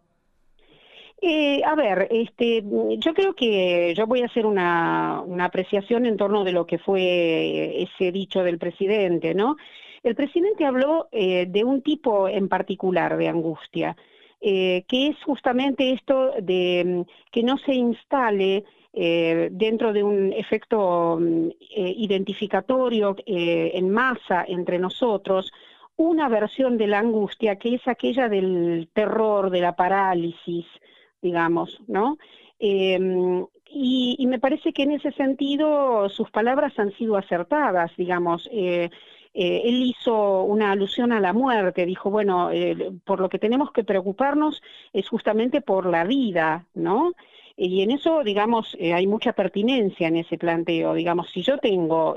Eh, 1.25 1.61
a 1.63 1.73
ver, 1.75 2.09
este, 2.11 2.61
yo 2.97 3.13
creo 3.13 3.33
que 3.33 3.93
yo 3.95 4.05
voy 4.05 4.23
a 4.23 4.25
hacer 4.25 4.45
una, 4.45 5.19
apreciación 5.39 6.05
en 6.05 6.17
torno 6.17 6.43
de 6.43 6.51
lo 6.51 6.65
que 6.67 6.79
fue 6.79 7.81
ese 7.81 8.11
dicho 8.11 8.43
del 8.43 8.57
presidente, 8.57 9.33
¿no? 9.33 9.55
El 10.03 10.15
presidente 10.15 10.65
habló 10.65 11.07
eh, 11.13 11.45
de 11.47 11.63
un 11.63 11.81
tipo 11.81 12.27
en 12.27 12.49
particular 12.49 13.15
de 13.15 13.29
angustia, 13.29 13.95
eh, 14.41 14.83
que 14.85 15.07
es 15.07 15.23
justamente 15.23 15.93
esto 15.93 16.33
de 16.41 17.05
mm, 17.07 17.31
que 17.31 17.43
no 17.43 17.57
se 17.57 17.73
instale 17.73 18.65
dentro 18.93 19.91
de 19.91 20.03
un 20.03 20.33
efecto 20.33 21.17
mm, 21.19 21.49
identificatorio 21.97 23.15
en 23.25 23.89
masa 23.89 24.45
entre 24.47 24.77
nosotros, 24.77 25.51
una 25.95 26.29
versión 26.29 26.77
de 26.77 26.87
la 26.87 26.99
angustia 26.99 27.55
que 27.55 27.75
es 27.75 27.87
aquella 27.87 28.29
del 28.29 28.89
terror, 28.93 29.49
de 29.49 29.61
la 29.61 29.75
parálisis, 29.75 30.67
digamos, 31.23 31.81
¿no? 31.87 32.17
Em, 32.59 33.45
y, 33.65 34.25
me 34.27 34.39
parece 34.39 34.71
que 34.73 34.83
en 34.83 34.91
ese 34.91 35.11
sentido 35.13 36.07
sus 36.09 36.29
palabras 36.29 36.77
han 36.77 36.91
sido 36.93 37.17
acertadas, 37.17 37.91
digamos. 37.97 38.47
Eh, 38.51 38.89
eh, 39.33 39.61
él 39.65 39.81
hizo 39.81 40.43
una 40.43 40.71
alusión 40.71 41.11
a 41.11 41.19
la 41.19 41.33
muerte, 41.33 41.87
dijo, 41.87 42.11
bueno, 42.11 42.51
eh, 42.51 42.91
por 43.03 43.19
lo 43.19 43.29
que 43.29 43.39
tenemos 43.39 43.71
que 43.71 43.83
preocuparnos 43.83 44.61
es 44.93 45.09
justamente 45.09 45.61
por 45.61 45.87
la 45.87 46.03
vida, 46.03 46.67
¿no? 46.75 47.13
Y 47.57 47.81
en 47.81 47.91
eso, 47.91 48.23
digamos, 48.23 48.77
hay 48.79 49.07
mucha 49.07 49.33
pertinencia 49.33 50.07
en 50.07 50.17
ese 50.17 50.37
planteo. 50.37 50.93
Digamos, 50.93 51.31
si 51.31 51.41
yo 51.43 51.57
tengo 51.57 52.15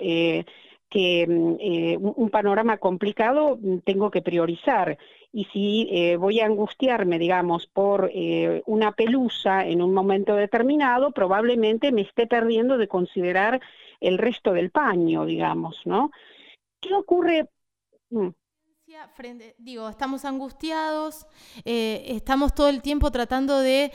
que 0.89 1.27
mm, 1.29 2.13
un 2.17 2.31
panorama 2.31 2.79
complicado 2.79 3.59
mm, 3.61 3.79
tengo 3.79 4.11
que 4.11 4.23
priorizar. 4.23 4.99
Y 5.37 5.45
si 5.53 5.87
eh, 5.91 6.17
voy 6.17 6.41
a 6.41 6.47
angustiarme, 6.47 7.19
digamos, 7.19 7.67
por 7.67 8.11
eh, 8.15 8.63
una 8.65 8.93
pelusa 8.93 9.67
en 9.67 9.83
un 9.83 9.93
momento 9.93 10.35
determinado, 10.35 11.11
probablemente 11.11 11.93
me 11.93 12.01
esté 12.01 12.27
perdiendo 12.27 12.79
de 12.79 12.89
considerar 12.89 13.61
el 14.01 14.17
resto 14.17 14.55
del 14.55 14.71
paño, 14.71 15.27
digamos, 15.27 15.83
¿no? 15.85 16.11
¿Qué 16.81 16.95
ocurre? 16.95 17.51
Mm. 18.09 18.29
digo, 19.59 19.91
estamos 19.91 20.25
angustiados, 20.25 21.27
estamos 21.67 22.55
todo 22.55 22.71
el 22.71 22.81
tiempo 22.81 23.11
tratando 23.11 23.59
de 23.59 23.93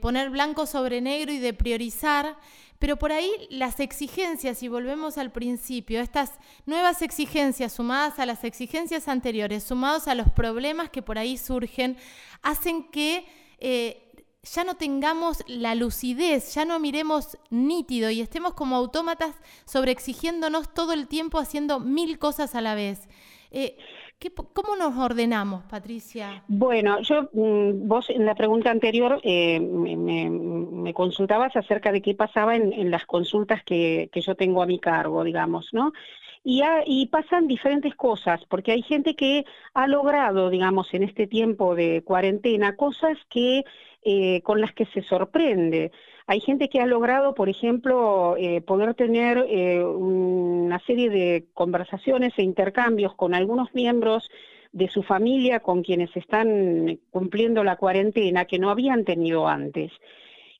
poner 0.00 0.30
blanco 0.30 0.66
sobre 0.66 1.00
negro 1.00 1.30
y 1.30 1.38
de 1.38 1.54
priorizar, 1.54 2.36
pero 2.82 2.96
por 2.96 3.12
ahí 3.12 3.30
las 3.48 3.78
exigencias, 3.78 4.60
y 4.64 4.66
volvemos 4.66 5.16
al 5.16 5.30
principio, 5.30 6.00
estas 6.00 6.32
nuevas 6.66 7.00
exigencias 7.00 7.74
sumadas 7.74 8.18
a 8.18 8.26
las 8.26 8.42
exigencias 8.42 9.06
anteriores, 9.06 9.62
sumados 9.62 10.08
a 10.08 10.16
los 10.16 10.32
problemas 10.32 10.90
que 10.90 11.00
por 11.00 11.16
ahí 11.16 11.38
surgen, 11.38 11.96
hacen 12.42 12.90
que 12.90 13.24
eh, 13.60 14.12
ya 14.42 14.64
no 14.64 14.74
tengamos 14.74 15.44
la 15.46 15.76
lucidez, 15.76 16.56
ya 16.56 16.64
no 16.64 16.80
miremos 16.80 17.38
nítido 17.50 18.10
y 18.10 18.20
estemos 18.20 18.54
como 18.54 18.74
autómatas 18.74 19.36
sobreexigiéndonos 19.64 20.74
todo 20.74 20.92
el 20.92 21.06
tiempo 21.06 21.38
haciendo 21.38 21.78
mil 21.78 22.18
cosas 22.18 22.56
a 22.56 22.60
la 22.60 22.74
vez. 22.74 23.08
Eh, 23.52 23.78
¿Cómo 24.30 24.76
nos 24.76 24.96
ordenamos, 24.96 25.64
Patricia? 25.64 26.42
Bueno, 26.48 27.00
yo, 27.02 27.28
mm, 27.32 27.88
vos 27.88 28.08
en 28.10 28.24
la 28.26 28.34
pregunta 28.34 28.70
anterior 28.70 29.20
eh, 29.22 29.58
me, 29.60 30.92
consultabas 30.94 31.56
acerca 31.56 31.90
de 31.90 32.02
qué 32.02 32.14
pasaba 32.14 32.54
en, 32.56 32.90
las 32.90 33.06
consultas 33.06 33.62
que, 33.64 34.10
yo 34.14 34.34
tengo 34.34 34.62
a 34.62 34.66
mi 34.66 34.78
cargo, 34.78 35.24
digamos, 35.24 35.68
¿no? 35.72 35.92
Y, 36.44 36.62
y, 36.86 37.06
pasan 37.06 37.46
diferentes 37.46 37.94
cosas, 37.94 38.40
porque 38.48 38.72
hay 38.72 38.82
gente 38.82 39.14
que 39.14 39.44
ha 39.74 39.86
logrado, 39.86 40.50
digamos, 40.50 40.92
en 40.92 41.04
este 41.04 41.26
tiempo 41.26 41.74
de 41.74 42.02
cuarentena, 42.04 42.76
cosas 42.76 43.16
que 43.30 43.64
eh, 44.04 44.42
con 44.42 44.60
las 44.60 44.72
que 44.72 44.86
se 44.86 45.02
sorprende. 45.02 45.92
Hay 46.26 46.40
gente 46.40 46.68
que 46.68 46.80
ha 46.80 46.86
logrado, 46.86 47.34
por 47.34 47.48
ejemplo, 47.48 48.36
eh, 48.38 48.60
poder 48.60 48.94
tener 48.94 49.44
eh, 49.48 49.82
una 49.84 50.78
serie 50.80 51.10
de 51.10 51.46
conversaciones 51.52 52.32
e 52.36 52.42
intercambios 52.42 53.14
con 53.14 53.34
algunos 53.34 53.74
miembros 53.74 54.30
de 54.72 54.88
su 54.88 55.02
familia 55.02 55.60
con 55.60 55.82
quienes 55.82 56.16
están 56.16 56.98
cumpliendo 57.10 57.64
la 57.64 57.76
cuarentena 57.76 58.46
que 58.46 58.58
no 58.58 58.70
habían 58.70 59.04
tenido 59.04 59.48
antes. 59.48 59.92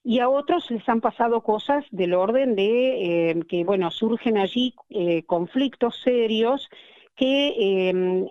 Y 0.04 0.19
a 0.19 0.28
otros 0.28 0.69
les 0.71 0.87
han 0.88 1.00
pasado 1.00 1.42
cosas 1.42 1.85
del 1.92 2.12
orden 2.12 2.57
de 2.57 3.42
que, 3.49 3.64
bueno, 3.64 3.90
surgen 3.92 4.37
allí 4.37 4.75
conflictos 5.26 6.00
serios 6.02 6.69
que 7.14 7.88
em, 7.88 8.26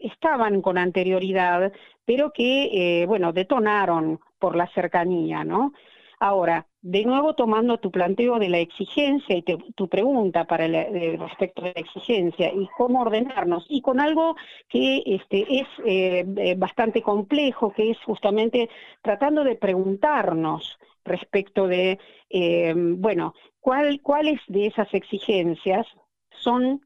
estaban 0.00 0.60
con 0.60 0.76
anterioridad, 0.78 1.72
pero 2.04 2.32
que, 2.32 3.04
bueno, 3.06 3.32
detonaron 3.32 4.18
por 4.40 4.56
la 4.56 4.66
cercanía, 4.74 5.44
¿no? 5.44 5.72
Ahora, 6.18 6.66
de 6.80 7.04
nuevo 7.04 7.34
tomando 7.34 7.78
tu 7.78 7.90
planteo 7.90 8.38
de 8.38 8.48
la 8.48 8.58
exigencia 8.58 9.36
y 9.36 9.42
tu 9.42 9.88
pregunta 9.88 10.44
para 10.46 10.66
respecto 10.66 11.62
de 11.62 11.72
la 11.74 11.80
exigencia 11.80 12.52
y 12.54 12.68
cómo 12.76 13.02
ordenarnos, 13.02 13.66
y 13.68 13.82
con 13.82 14.00
algo 14.00 14.34
que 14.68 15.02
este, 15.04 15.42
es 15.60 15.66
eh, 15.84 16.24
eh, 16.38 16.54
bastante 16.56 17.02
complejo, 17.02 17.72
que 17.72 17.90
es 17.90 17.98
justamente 18.04 18.70
tratando 19.02 19.44
de 19.44 19.56
preguntarnos 19.56 20.78
respecto 21.04 21.66
de, 21.66 21.98
eh, 22.30 22.72
bueno, 22.74 23.34
¿cuál, 23.60 24.00
cuáles 24.00 24.40
de 24.48 24.66
esas 24.68 24.92
exigencias 24.94 25.86
son 26.30 26.80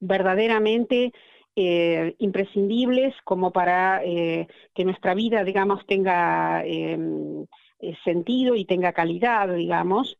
verdaderamente 0.00 1.12
eh, 1.54 2.16
imprescindibles 2.18 3.14
como 3.24 3.52
para 3.52 4.02
que 4.02 4.84
nuestra 4.84 5.14
vida, 5.14 5.44
digamos, 5.44 5.86
tenga 5.86 6.62
em, 6.66 7.46
eh, 7.86 7.96
sentido 8.04 8.54
y 8.54 8.64
tenga 8.64 8.92
calidad, 8.92 9.54
digamos, 9.54 10.18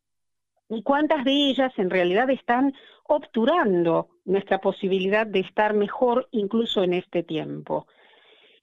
y 0.68 0.82
cuántas 0.82 1.24
de 1.24 1.32
ellas 1.32 1.72
en 1.78 1.90
realidad 1.90 2.30
están 2.30 2.74
obturando 3.04 4.08
nuestra 4.24 4.60
posibilidad 4.60 5.26
de 5.26 5.40
estar 5.40 5.74
mejor 5.74 6.28
incluso 6.32 6.82
en 6.82 6.94
este 6.94 7.22
tiempo. 7.22 7.86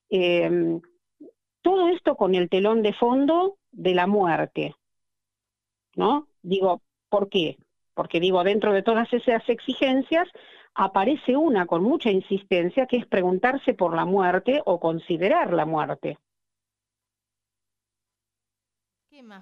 Em, 0.09 0.81
todo 1.61 1.87
esto 1.89 2.15
con 2.15 2.35
el 2.35 2.49
telón 2.49 2.81
de 2.81 2.93
fondo 2.93 3.57
de 3.71 3.93
la 3.93 4.07
muerte, 4.07 4.75
¿no? 5.95 6.27
Digo, 6.41 6.81
¿por 7.09 7.29
qué? 7.29 7.57
Porque 7.93 8.19
digo, 8.19 8.43
dentro 8.43 8.73
de 8.73 8.83
todas 8.83 9.11
esas 9.13 9.47
exigencias 9.49 10.27
aparece 10.75 11.37
una 11.37 11.65
con 11.65 11.83
mucha 11.83 12.09
insistencia, 12.09 12.85
que 12.85 12.97
es 12.97 13.05
preguntarse 13.05 13.73
por 13.73 13.95
la 13.95 14.05
muerte 14.05 14.61
o 14.65 14.79
considerar 14.79 15.53
la 15.53 15.65
muerte. 15.65 16.17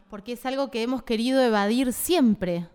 Porque 0.10 0.34
es 0.34 0.46
algo 0.46 0.70
que 0.70 0.84
hemos 0.84 1.04
querido 1.04 1.42
evadir 1.42 1.94
siempre. 1.94 2.66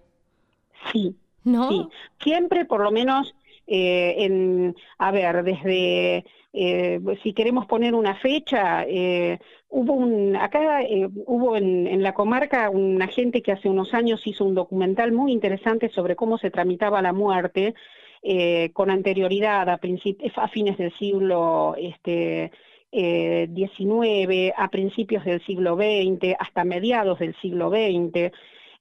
Sí, 0.93 1.17
¿no? 1.45 1.69
Sí, 1.69 1.89
siempre 2.23 2.65
por 2.65 2.83
lo 2.83 2.91
menos 2.91 3.35
eh, 3.67 4.15
en, 4.19 4.77
a 4.99 5.11
ver, 5.11 5.43
desde, 5.43 6.25
eh, 6.53 7.01
si 7.23 7.33
queremos 7.33 7.67
poner 7.67 7.95
una 7.95 8.15
fecha, 8.17 8.85
eh, 8.85 9.39
hubo 9.69 9.93
un, 9.93 10.37
acá 10.37 10.81
hubo 11.27 11.57
en, 11.57 11.87
en, 11.87 12.03
la 12.03 12.15
comarca 12.15 12.71
una 12.71 13.09
gente 13.09 13.43
que 13.43 13.53
hace 13.53 13.69
unos 13.69 13.93
años 13.93 14.27
hizo 14.27 14.45
un 14.45 14.55
documental 14.55 15.13
muy 15.13 15.33
interesante 15.33 15.91
sobre 15.91 16.17
cómo 16.17 16.39
se 16.39 16.51
tramitaba 16.51 17.03
la 17.03 17.13
muerte 17.13 17.75
eh, 18.23 18.71
con 18.73 18.91
anterioridad 18.91 19.69
a, 19.69 19.75
a, 19.79 20.49
fines 20.49 20.79
del 20.79 20.93
siglo 20.99 21.77
este, 21.79 22.51
XIX, 22.93 24.53
a 24.57 24.69
principios 24.71 25.25
del 25.25 25.45
siglo 25.45 25.77
XX, 25.77 26.35
hasta 26.39 26.65
mediados 26.65 27.19
del 27.19 27.35
siglo 27.37 27.71
XX. 27.71 28.33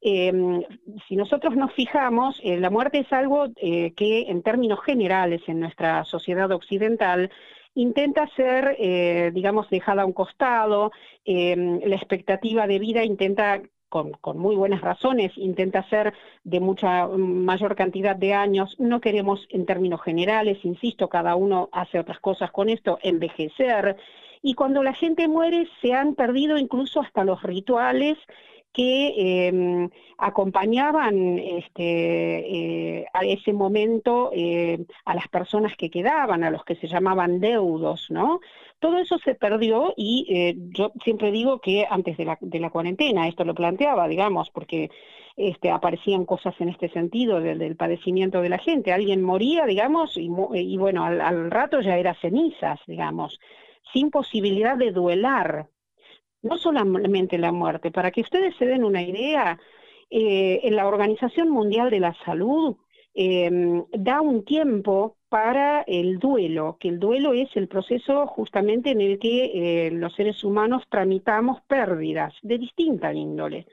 Em, 0.02 0.64
si 1.08 1.16
nosotros 1.16 1.56
nos 1.56 1.74
fijamos, 1.74 2.40
eh, 2.44 2.60
la 2.60 2.70
muerte 2.70 3.00
es 3.00 3.12
algo 3.12 3.48
eh, 3.56 3.94
que 3.96 4.30
en 4.30 4.44
términos 4.44 4.80
generales 4.84 5.42
en 5.48 5.60
nuestra 5.60 6.04
sociedad 6.06 6.52
occidental 6.52 7.32
intenta 7.74 8.26
ser, 8.38 8.78
digamos, 9.34 9.70
dejada 9.70 10.04
a 10.04 10.06
un 10.06 10.14
costado, 10.14 10.92
em, 11.26 11.82
la 11.84 11.98
expectativa 11.98 12.68
de 12.68 12.80
vida 12.80 13.04
intenta 13.04 13.62
con, 13.96 14.12
con, 14.20 14.38
muy 14.38 14.58
buenas 14.58 14.82
razones, 14.82 15.32
intenta 15.38 15.80
hacer 15.80 16.14
de 16.44 16.60
mucha 16.60 17.08
mayor 17.08 17.78
cantidad 17.78 18.14
de 18.14 18.34
años. 18.34 18.76
No 18.78 19.00
queremos 19.00 19.48
en 19.52 19.66
términos 19.66 20.02
generales, 20.02 20.58
insisto, 20.64 21.08
cada 21.08 21.38
uno 21.38 21.70
hace 21.72 21.98
otras 21.98 22.20
cosas 22.20 22.52
con 22.52 22.68
esto, 22.68 23.00
envejecer. 23.04 23.96
Y 24.42 24.54
cuando 24.54 24.84
la 24.84 24.94
gente 24.94 25.30
muere 25.30 25.70
se 25.82 25.94
han 25.94 26.14
perdido 26.14 26.58
incluso 26.58 27.00
hasta 27.00 27.24
los 27.24 27.42
rituales 27.42 28.18
que 28.76 29.48
em, 29.48 29.90
acompañaban 30.18 31.40
este, 31.40 33.00
eh, 33.00 33.06
a 33.14 33.24
ese 33.24 33.54
momento 33.54 34.32
eh, 34.34 34.86
a 35.06 35.16
las 35.16 35.30
personas 35.30 35.78
que 35.78 35.90
quedaban, 35.90 36.44
a 36.44 36.50
los 36.50 36.66
que 36.66 36.76
se 36.76 36.88
llamaban 36.88 37.40
deudos, 37.40 38.08
¿no? 38.10 38.42
Todo 38.80 38.98
eso 38.98 39.18
se 39.20 39.34
perdió 39.34 39.94
y 39.96 40.28
eh, 40.30 40.56
yo 40.78 40.92
siempre 41.02 41.32
digo 41.32 41.60
que 41.60 41.88
antes 41.90 42.18
de 42.18 42.26
la, 42.26 42.70
cuarentena, 42.70 43.30
esto 43.30 43.46
lo 43.46 43.56
planteaba, 43.56 44.10
digamos, 44.10 44.50
porque 44.50 44.90
este, 45.38 45.72
aparecían 45.72 46.26
cosas 46.26 46.54
en 46.60 46.68
este 46.68 46.90
sentido 46.90 47.40
del, 47.40 47.78
padecimiento 47.78 48.42
de 48.42 48.50
la 48.50 48.58
gente. 48.58 48.92
Alguien 48.92 49.22
moría, 49.24 49.66
digamos, 49.66 50.18
y, 50.18 50.30
y 50.54 50.78
bueno, 50.78 51.06
al, 51.06 51.22
al 51.22 51.50
rato 51.50 51.80
ya 51.80 51.98
era 51.98 52.14
cenizas, 52.16 52.80
digamos, 52.88 53.40
sin 53.94 54.12
posibilidad 54.12 54.76
de 54.76 54.92
duelar, 54.92 55.70
no 56.46 56.58
solamente 56.58 57.38
la 57.38 57.52
muerte, 57.52 57.92
para 57.92 58.12
que 58.12 58.22
ustedes 58.22 58.56
se 58.58 58.66
den 58.66 58.84
una 58.84 59.02
idea, 59.02 59.60
eh, 60.10 60.60
en 60.64 60.76
la 60.76 60.88
Organización 60.88 61.50
Mundial 61.50 61.90
de 61.90 62.00
la 62.00 62.14
Salud 62.24 62.78
em, 63.16 63.84
da 63.92 64.22
un 64.22 64.46
tiempo 64.46 65.18
para 65.30 65.82
el 65.88 66.20
duelo, 66.20 66.78
que 66.80 66.90
el 66.90 67.00
duelo 67.00 67.34
es 67.34 67.50
el 67.56 67.68
proceso 67.68 68.28
justamente 68.28 68.92
en 68.92 69.02
el 69.02 69.18
que 69.20 69.88
eh, 69.88 69.92
los 69.92 70.14
seres 70.14 70.44
humanos 70.44 70.84
tramitamos 70.90 71.62
pérdidas 71.68 72.34
de 72.44 72.58
distinta 72.60 73.14
índole 73.14 73.66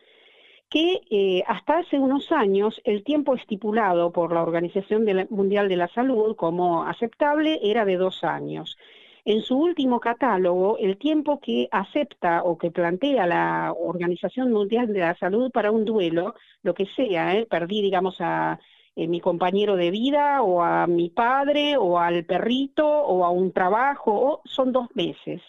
que 0.73 1.02
eh, 1.11 1.43
hasta 1.47 1.81
hace 1.81 1.99
unos 1.99 2.33
años 2.33 2.81
el 2.85 3.05
tiempo 3.05 3.35
estipulado 3.35 4.11
por 4.11 4.33
la 4.33 4.43
Organización 4.43 5.05
Mundial 5.29 5.69
de 5.69 5.76
la 5.76 5.88
Salud 5.88 6.35
como 6.35 6.85
aceptable 6.85 7.61
era 7.62 7.85
de 7.85 7.99
dos 7.99 8.25
años. 8.25 8.79
En 9.25 9.43
su 9.43 9.57
último 9.57 10.00
catálogo, 10.00 10.79
el 10.79 10.99
tiempo 10.99 11.38
que 11.38 11.69
acepta 11.71 12.43
o 12.43 12.59
que 12.59 12.73
plantea 12.73 13.25
la 13.26 13.73
Organización 13.73 14.50
Mundial 14.52 14.93
de 14.93 14.99
la 14.99 15.17
Salud 15.17 15.52
para 15.52 15.71
un 15.71 15.85
duelo, 15.85 16.35
lo 16.62 16.75
que 16.75 16.87
sea, 16.87 17.37
¿eh? 17.37 17.47
perdí, 17.47 17.83
digamos, 17.83 18.17
a 18.19 18.59
eh, 18.97 19.07
mi 19.07 19.21
compañero 19.21 19.76
de 19.76 19.93
vida 19.93 20.43
o 20.43 20.61
a 20.62 20.88
mi 20.88 21.09
padre 21.09 21.76
o 21.76 22.00
al 22.00 22.25
perrito 22.25 22.87
o 22.87 23.25
a 23.25 23.31
un 23.31 23.52
trabajo, 23.52 24.43
son 24.45 24.73
dos 24.73 24.88
meses. 24.95 25.41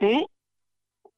¿Eh? 0.00 0.24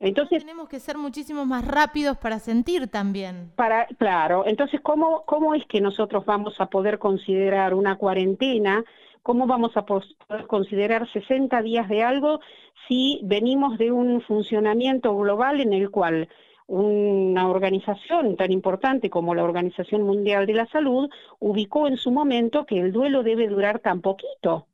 Entonces 0.01 0.41
tenemos 0.41 0.69
que 0.69 0.81
ser 0.81 0.99
muchísimo 0.99 1.47
más 1.47 1.65
rápidos 1.67 2.19
para 2.19 2.41
sentir 2.41 2.89
también. 2.89 3.53
Para, 3.57 3.87
claro, 3.87 4.45
entonces 4.47 4.81
¿cómo, 4.83 5.23
cómo 5.25 5.55
es 5.55 5.65
que 5.67 5.81
nosotros 5.81 6.27
vamos 6.27 6.61
a 6.61 6.67
poder 6.67 6.99
considerar 6.99 7.73
una 7.73 7.97
cuarentena 7.97 8.85
¿Cómo 9.27 9.49
vamos 9.49 9.77
a 9.77 9.85
poder 9.85 10.07
considerar 10.47 11.11
60 11.13 11.61
días 11.63 11.89
de 11.89 12.05
algo 12.05 12.39
si 12.87 13.21
venimos 13.25 13.77
de 13.77 13.91
un 13.91 14.21
funcionamiento 14.21 15.17
global 15.17 15.61
en 15.61 15.73
el 15.73 15.91
cual 15.91 16.29
una 16.69 17.49
organización 17.49 18.37
tan 18.37 18.53
importante 18.53 19.11
como 19.11 19.35
la 19.35 19.43
Organización 19.43 20.03
Mundial 20.03 20.47
de 20.47 20.55
la 20.55 20.67
Salud 20.67 21.11
ubicó 21.41 21.89
en 21.89 21.97
su 21.97 22.13
momento 22.13 22.67
que 22.67 22.79
el 22.79 22.93
duelo 22.93 23.25
debe 23.25 23.49
durar 23.49 23.81
tan 23.81 24.01
poquito? 24.01 24.69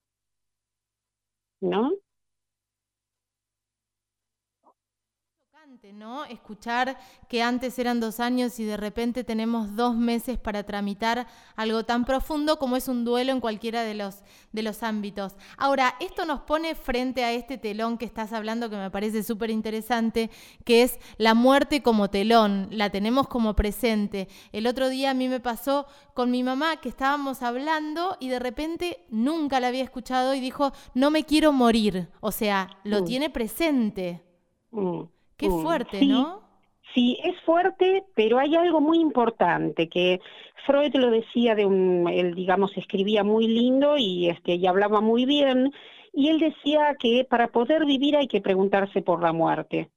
¿No? 1.63 1.93
¿No? 5.93 6.25
Escuchar 6.25 6.99
que 7.29 7.43
antes 7.43 7.79
eran 7.79 8.01
dos 8.01 8.19
años 8.19 8.59
y 8.59 8.65
de 8.65 8.77
repente 8.77 9.25
tenemos 9.25 9.77
dos 9.77 9.95
meses 9.95 10.39
para 10.39 10.63
tramitar 10.63 11.27
algo 11.55 11.85
tan 11.85 12.05
profundo 12.05 12.59
como 12.59 12.77
es 12.77 12.89
un 12.89 13.05
duelo 13.05 13.33
en 13.33 13.41
cualquiera 13.41 13.83
de 13.83 13.95
los, 13.95 14.23
de 14.53 14.63
los 14.63 14.83
ámbitos. 14.83 15.35
Ahora, 15.59 15.95
esto 16.01 16.25
nos 16.25 16.41
pone 16.41 16.75
frente 16.75 17.25
a 17.25 17.33
este 17.33 17.59
telón 17.59 17.99
que 17.99 18.07
estás 18.07 18.33
hablando 18.33 18.71
que 18.71 18.77
me 18.77 18.91
parece 18.91 19.23
súper 19.23 19.51
interesante, 19.51 20.31
que 20.65 20.83
es 20.83 20.99
la 21.19 21.35
muerte 21.35 21.83
como 21.83 22.09
telón, 22.09 22.69
la 22.71 22.91
tenemos 22.91 23.29
como 23.29 23.55
presente. 23.55 24.29
El 24.53 24.67
otro 24.67 24.89
día 24.89 25.11
a 25.11 25.15
mí 25.15 25.29
me 25.29 25.41
pasó 25.41 25.87
con 26.15 26.31
mi 26.31 26.43
mamá 26.43 26.77
que 26.77 26.89
estábamos 26.89 27.43
hablando 27.43 28.17
y 28.19 28.29
de 28.29 28.39
repente 28.39 29.05
nunca 29.11 29.61
la 29.61 29.69
había 29.69 29.85
escuchado 29.85 30.35
y 30.35 30.41
dijo, 30.41 30.73
no 30.95 31.11
me 31.11 31.25
quiero 31.25 31.53
morir, 31.53 32.09
o 32.21 32.33
sea, 32.33 32.79
lo 32.83 33.03
mm. 33.03 33.05
tiene 33.05 33.31
presente. 33.31 34.23
Mm. 34.71 35.03
Qué 35.43 35.51
fuerte, 35.51 36.07
¿no? 36.07 36.41
Sí, 36.95 37.19
es 37.25 37.41
fuerte, 37.43 38.05
pero 38.15 38.39
hay 38.39 38.55
algo 38.55 38.81
muy 38.81 39.01
importante 39.01 39.89
que 39.89 40.21
Freud 40.67 40.95
lo 40.95 41.11
decía 41.11 41.55
de 41.55 41.65
un, 41.65 42.07
él 42.09 42.35
digamos 42.35 42.77
escribía 42.77 43.25
muy 43.25 43.49
lindo 43.49 43.97
y 43.97 44.29
este 44.29 44.57
y 44.57 44.67
hablaba 44.67 45.01
muy 45.01 45.25
bien 45.25 45.73
y 46.13 46.29
él 46.29 46.39
decía 46.39 46.95
que 46.99 47.27
para 47.29 47.49
poder 47.49 47.87
vivir 47.87 48.17
hay 48.17 48.29
que 48.29 48.43
preguntarse 48.43 49.01
por 49.01 49.23
la 49.23 49.33
muerte. 49.33 49.89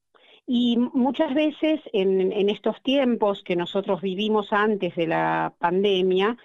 Y 0.47 0.77
muchas 0.77 1.33
veces 1.33 1.81
en, 1.91 2.31
en 2.31 2.49
estos 2.49 2.81
tiempos 2.81 3.43
que 3.43 3.55
nosotros 3.55 4.01
vivimos 4.01 4.53
antes 4.53 4.95
de 4.95 5.07
la 5.07 5.53
pandemia, 5.59 6.37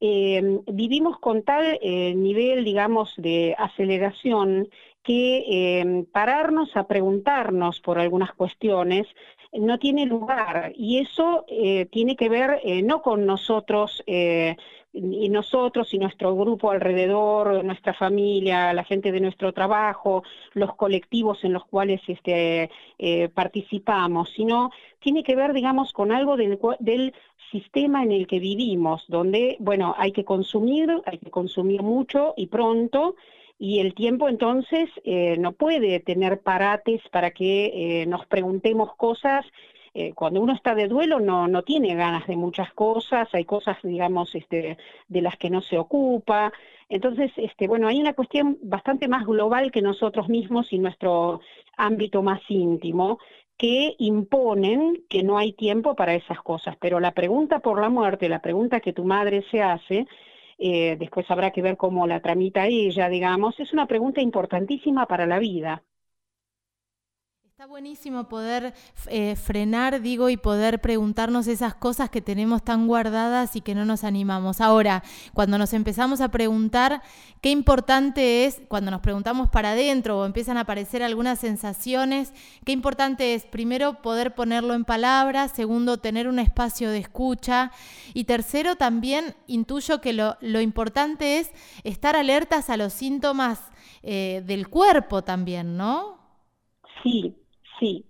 eh, 0.00 0.60
vivimos 0.72 1.18
con 1.18 1.42
tal 1.42 1.78
eh, 1.82 2.14
nivel, 2.14 2.64
digamos, 2.64 3.12
de 3.16 3.56
aceleración 3.58 4.68
que 5.08 5.44
eh, 5.48 6.04
pararnos 6.12 6.76
a 6.76 6.86
preguntarnos 6.86 7.80
por 7.80 7.98
algunas 7.98 8.32
cuestiones 8.34 9.06
no 9.54 9.78
tiene 9.78 10.04
lugar. 10.04 10.72
Y 10.76 10.98
eso 10.98 11.46
tiene 11.90 12.16
que 12.16 12.28
ver 12.28 12.60
no 12.84 13.00
con 13.00 13.24
nosotros 13.24 14.04
y 14.06 15.28
nosotros 15.30 15.94
y 15.94 15.98
nuestro 15.98 16.36
grupo 16.36 16.70
alrededor, 16.70 17.64
nuestra 17.64 17.94
familia, 17.94 18.74
la 18.74 18.84
gente 18.84 19.10
de 19.10 19.20
nuestro 19.20 19.54
trabajo, 19.54 20.22
los 20.52 20.74
colectivos 20.74 21.42
en 21.44 21.54
los 21.54 21.64
cuales 21.64 22.02
este, 22.08 22.70
participamos, 23.32 24.28
sino 24.36 24.70
tiene 24.98 25.22
que 25.22 25.34
ver, 25.34 25.54
digamos, 25.54 25.94
con 25.94 26.12
algo 26.12 26.36
del, 26.36 26.58
del 26.80 27.14
sistema 27.50 28.02
en 28.02 28.12
el 28.12 28.26
que 28.26 28.40
vivimos, 28.40 29.04
donde, 29.08 29.56
bueno, 29.60 29.94
hay 29.98 30.12
que 30.12 30.24
consumir, 30.24 30.90
hay 31.06 31.18
que 31.18 31.30
consumir 31.30 31.82
mucho 31.82 32.34
y 32.36 32.46
pronto, 32.46 33.16
y 33.58 33.80
el 33.80 33.94
tiempo 33.94 34.28
entonces 34.28 34.88
eh, 35.04 35.36
no 35.38 35.52
puede 35.52 35.98
tener 36.00 36.40
parates 36.40 37.02
para 37.10 37.32
que 37.32 38.02
eh, 38.02 38.06
nos 38.06 38.24
preguntemos 38.26 38.94
cosas. 38.94 39.44
Eh, 39.94 40.12
cuando 40.14 40.40
uno 40.40 40.52
está 40.52 40.76
de 40.76 40.86
duelo 40.86 41.18
no, 41.18 41.48
no 41.48 41.62
tiene 41.62 41.96
ganas 41.96 42.26
de 42.28 42.36
muchas 42.36 42.72
cosas, 42.72 43.28
hay 43.32 43.44
cosas, 43.44 43.76
digamos, 43.82 44.32
este, 44.36 44.78
de 45.08 45.22
las 45.22 45.36
que 45.36 45.50
no 45.50 45.60
se 45.60 45.76
ocupa. 45.76 46.52
Entonces, 46.88 47.32
este, 47.36 47.66
bueno, 47.66 47.88
hay 47.88 48.00
una 48.00 48.14
cuestión 48.14 48.58
bastante 48.62 49.08
más 49.08 49.26
global 49.26 49.72
que 49.72 49.82
nosotros 49.82 50.28
mismos 50.28 50.72
y 50.72 50.78
nuestro 50.78 51.40
ámbito 51.76 52.22
más 52.22 52.40
íntimo, 52.48 53.18
que 53.56 53.96
imponen 53.98 55.02
que 55.08 55.24
no 55.24 55.36
hay 55.36 55.52
tiempo 55.52 55.96
para 55.96 56.14
esas 56.14 56.40
cosas. 56.42 56.76
Pero 56.80 57.00
la 57.00 57.12
pregunta 57.12 57.58
por 57.58 57.80
la 57.80 57.88
muerte, 57.88 58.28
la 58.28 58.40
pregunta 58.40 58.80
que 58.80 58.92
tu 58.92 59.04
madre 59.04 59.44
se 59.50 59.62
hace, 59.62 60.06
eh, 60.58 60.96
después 60.98 61.30
habrá 61.30 61.52
que 61.52 61.62
ver 61.62 61.76
cómo 61.76 62.06
la 62.06 62.20
tramita 62.20 62.66
ella, 62.66 63.08
digamos, 63.08 63.58
es 63.60 63.72
una 63.72 63.86
pregunta 63.86 64.20
importantísima 64.20 65.06
para 65.06 65.26
la 65.26 65.38
vida. 65.38 65.82
Está 67.58 67.66
buenísimo 67.66 68.28
poder 68.28 68.72
eh, 69.08 69.34
frenar, 69.34 70.00
digo, 70.00 70.30
y 70.30 70.36
poder 70.36 70.80
preguntarnos 70.80 71.48
esas 71.48 71.74
cosas 71.74 72.08
que 72.08 72.20
tenemos 72.20 72.62
tan 72.62 72.86
guardadas 72.86 73.56
y 73.56 73.62
que 73.62 73.74
no 73.74 73.84
nos 73.84 74.04
animamos. 74.04 74.60
Ahora, 74.60 75.02
cuando 75.34 75.58
nos 75.58 75.72
empezamos 75.72 76.20
a 76.20 76.28
preguntar 76.28 77.02
qué 77.40 77.50
importante 77.50 78.44
es, 78.44 78.62
cuando 78.68 78.92
nos 78.92 79.00
preguntamos 79.00 79.48
para 79.50 79.72
adentro 79.72 80.20
o 80.20 80.24
empiezan 80.24 80.56
a 80.56 80.60
aparecer 80.60 81.02
algunas 81.02 81.40
sensaciones, 81.40 82.32
qué 82.64 82.70
importante 82.70 83.34
es, 83.34 83.44
primero, 83.44 84.02
poder 84.02 84.36
ponerlo 84.36 84.74
en 84.74 84.84
palabras, 84.84 85.50
segundo, 85.50 85.96
tener 85.96 86.28
un 86.28 86.38
espacio 86.38 86.90
de 86.90 86.98
escucha 86.98 87.72
y 88.14 88.22
tercero, 88.22 88.76
también 88.76 89.34
intuyo 89.48 90.00
que 90.00 90.12
lo, 90.12 90.36
importante 90.60 91.40
es 91.40 91.50
estar 91.82 92.14
alertas 92.14 92.70
a 92.70 92.76
los 92.76 92.92
síntomas 92.92 93.58
eh, 94.04 94.44
del 94.46 94.68
cuerpo 94.68 95.24
también, 95.24 95.76
¿no? 95.76 96.18
Sí, 97.02 97.36
Sí. 97.78 98.04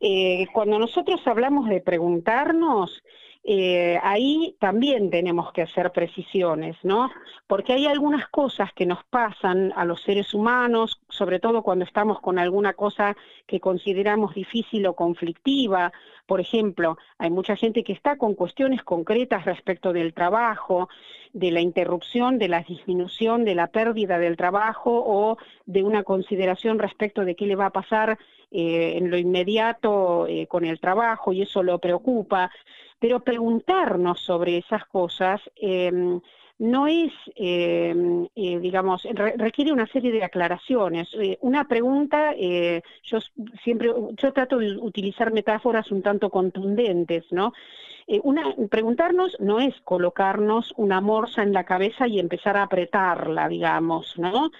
Eh, 0.00 0.46
cuando 0.52 0.78
nosotros 0.78 1.20
hablamos 1.26 1.68
de 1.68 1.80
preguntarnos, 1.80 3.02
eh, 3.48 3.96
ahí 4.02 4.56
también 4.58 5.08
tenemos 5.08 5.52
que 5.52 5.62
hacer 5.62 5.92
precisiones, 5.92 6.76
¿no? 6.82 7.08
Porque 7.46 7.74
hay 7.74 7.86
algunas 7.86 8.28
cosas 8.28 8.72
que 8.72 8.86
nos 8.86 9.04
pasan 9.04 9.72
a 9.76 9.84
los 9.84 10.02
seres 10.02 10.34
humanos, 10.34 11.00
sobre 11.08 11.38
todo 11.38 11.62
cuando 11.62 11.84
estamos 11.84 12.20
con 12.20 12.40
alguna 12.40 12.72
cosa 12.72 13.16
que 13.46 13.60
consideramos 13.60 14.34
difícil 14.34 14.84
o 14.88 14.96
conflictiva. 14.96 15.92
Por 16.26 16.40
ejemplo, 16.40 16.98
hay 17.18 17.30
mucha 17.30 17.54
gente 17.54 17.84
que 17.84 17.92
está 17.92 18.18
con 18.18 18.34
cuestiones 18.34 18.82
concretas 18.82 19.44
respecto 19.44 19.92
del 19.92 20.12
trabajo, 20.12 20.88
de 21.32 21.52
la 21.52 21.60
interrupción, 21.60 22.38
de 22.38 22.48
la 22.48 22.62
disminución, 22.62 23.44
de 23.44 23.54
la 23.54 23.68
pérdida 23.68 24.18
del 24.18 24.36
trabajo 24.36 24.90
o 25.06 25.36
de 25.66 25.84
una 25.84 26.02
consideración 26.02 26.80
respecto 26.80 27.24
de 27.24 27.36
qué 27.36 27.46
le 27.46 27.54
va 27.54 27.66
a 27.66 27.70
pasar 27.70 28.18
en 28.50 29.10
lo 29.10 29.18
inmediato 29.18 30.26
con 30.48 30.64
el 30.64 30.80
trabajo 30.80 31.32
y 31.32 31.42
eso 31.42 31.62
lo 31.62 31.78
preocupa, 31.78 32.50
pero 32.98 33.20
preguntarnos 33.20 34.20
sobre 34.20 34.58
esas 34.58 34.84
cosas 34.86 35.40
em, 35.56 36.20
no 36.58 36.86
es, 36.86 37.12
em, 37.34 38.26
eh, 38.34 38.58
digamos, 38.58 39.06
requiere 39.36 39.72
una 39.72 39.86
serie 39.86 40.10
de 40.10 40.24
aclaraciones. 40.24 41.08
Eh, 41.14 41.36
una 41.42 41.68
pregunta, 41.68 42.32
eh, 42.36 42.82
yo 43.02 43.18
siempre, 43.62 43.90
yo 44.16 44.32
trato 44.32 44.58
de 44.58 44.76
utilizar 44.78 45.32
metáforas 45.32 45.90
un 45.90 46.02
tanto 46.02 46.30
contundentes, 46.30 47.24
¿no? 47.30 47.52
una, 48.22 48.54
preguntarnos 48.70 49.36
no 49.40 49.58
es 49.58 49.74
colocarnos 49.82 50.72
una 50.76 51.00
morsa 51.00 51.42
en 51.42 51.52
la 51.52 51.64
cabeza 51.64 52.06
y 52.06 52.20
empezar 52.20 52.56
a 52.56 52.62
apretarla, 52.62 53.48
digamos, 53.48 54.16
¿no? 54.16 54.52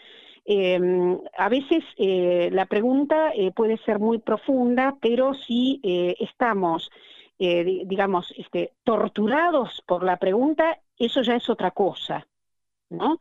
Em, 0.49 1.19
a 1.37 1.49
veces 1.49 1.83
la 1.99 2.67
pregunta 2.67 3.33
puede 3.55 3.79
ser 3.79 3.99
muy 3.99 4.19
profunda, 4.19 4.97
pero 5.01 5.35
si 5.35 5.81
estamos 5.83 6.91
eh, 7.39 7.83
digamos, 7.85 8.33
este, 8.39 8.73
torturados 8.83 9.83
por 9.87 10.03
la 10.03 10.17
pregunta, 10.17 10.81
eso 10.99 11.21
ya 11.21 11.37
es 11.37 11.51
otra 11.51 11.71
cosa, 11.71 12.27
¿no? 12.89 13.19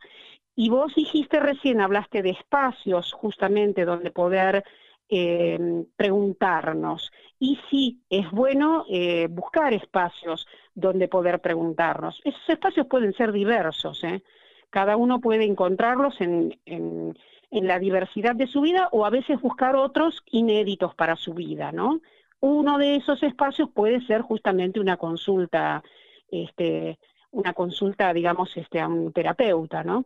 Y 0.54 0.70
vos 0.70 0.94
dijiste 0.94 1.38
recién, 1.38 1.82
hablaste 1.82 2.22
de 2.22 2.30
espacios 2.30 3.12
justamente 3.12 3.84
donde 3.84 4.10
poder 4.10 4.64
eh, 5.10 5.58
preguntarnos. 5.96 7.12
Y 7.38 7.58
sí, 7.68 8.00
es 8.08 8.30
bueno 8.30 8.86
eh, 8.88 9.26
buscar 9.28 9.74
espacios 9.74 10.46
donde 10.74 11.08
poder 11.08 11.40
preguntarnos. 11.40 12.18
Esos 12.24 12.48
espacios 12.48 12.86
pueden 12.86 13.12
ser 13.12 13.32
diversos, 13.32 14.02
¿eh? 14.02 14.22
Cada 14.76 14.98
uno 14.98 15.22
puede 15.22 15.46
encontrarlos 15.46 16.20
en, 16.20 16.60
en, 16.66 17.16
la 17.50 17.78
diversidad 17.78 18.34
de 18.34 18.46
su 18.46 18.60
vida 18.60 18.90
o 18.92 19.06
a 19.06 19.10
veces 19.10 19.40
buscar 19.40 19.74
otros 19.74 20.22
inéditos 20.30 20.94
para 20.94 21.16
su 21.16 21.32
vida, 21.32 21.72
¿no? 21.72 22.02
Uno 22.40 22.76
de 22.76 22.96
esos 22.96 23.22
espacios 23.22 23.70
puede 23.70 24.02
ser 24.02 24.20
justamente 24.20 24.78
una 24.78 24.98
consulta, 24.98 25.82
este, 26.30 26.98
una 27.30 27.54
consulta, 27.54 28.12
digamos, 28.12 28.54
este, 28.54 28.78
a 28.78 28.86
un 28.86 29.14
terapeuta, 29.14 29.82
¿no? 29.82 30.04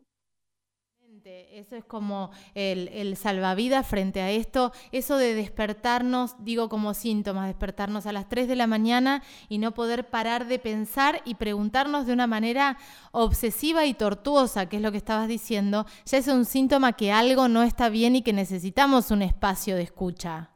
Eso 1.26 1.76
es 1.76 1.84
como 1.84 2.30
el, 2.54 3.14
salvavidas 3.16 3.86
frente 3.86 4.22
a 4.22 4.30
esto, 4.30 4.72
eso 4.90 5.18
de 5.18 5.34
despertarnos, 5.34 6.34
digo 6.42 6.70
como 6.70 6.94
síntomas, 6.94 7.46
despertarnos 7.46 8.06
a 8.06 8.12
las 8.12 8.28
3 8.28 8.48
de 8.48 8.56
la 8.56 8.66
mañana 8.66 9.22
y 9.48 9.58
no 9.58 9.72
poder 9.72 10.08
parar 10.08 10.46
de 10.46 10.58
pensar 10.58 11.20
y 11.26 11.34
preguntarnos 11.34 12.06
de 12.06 12.14
una 12.14 12.26
manera 12.26 12.78
obsesiva 13.12 13.84
y 13.84 13.92
tortuosa, 13.92 14.68
que 14.68 14.76
es 14.76 14.82
lo 14.82 14.92
que 14.92 14.96
estabas 14.96 15.28
diciendo, 15.28 15.84
ya 16.06 16.18
es 16.18 16.28
un 16.28 16.46
síntoma 16.46 16.94
que 16.94 17.12
algo 17.12 17.48
no 17.48 17.62
está 17.62 17.90
bien 17.90 18.16
y 18.16 18.22
que 18.22 18.32
necesitamos 18.32 19.10
un 19.10 19.20
espacio 19.20 19.76
de 19.76 19.82
escucha. 19.82 20.50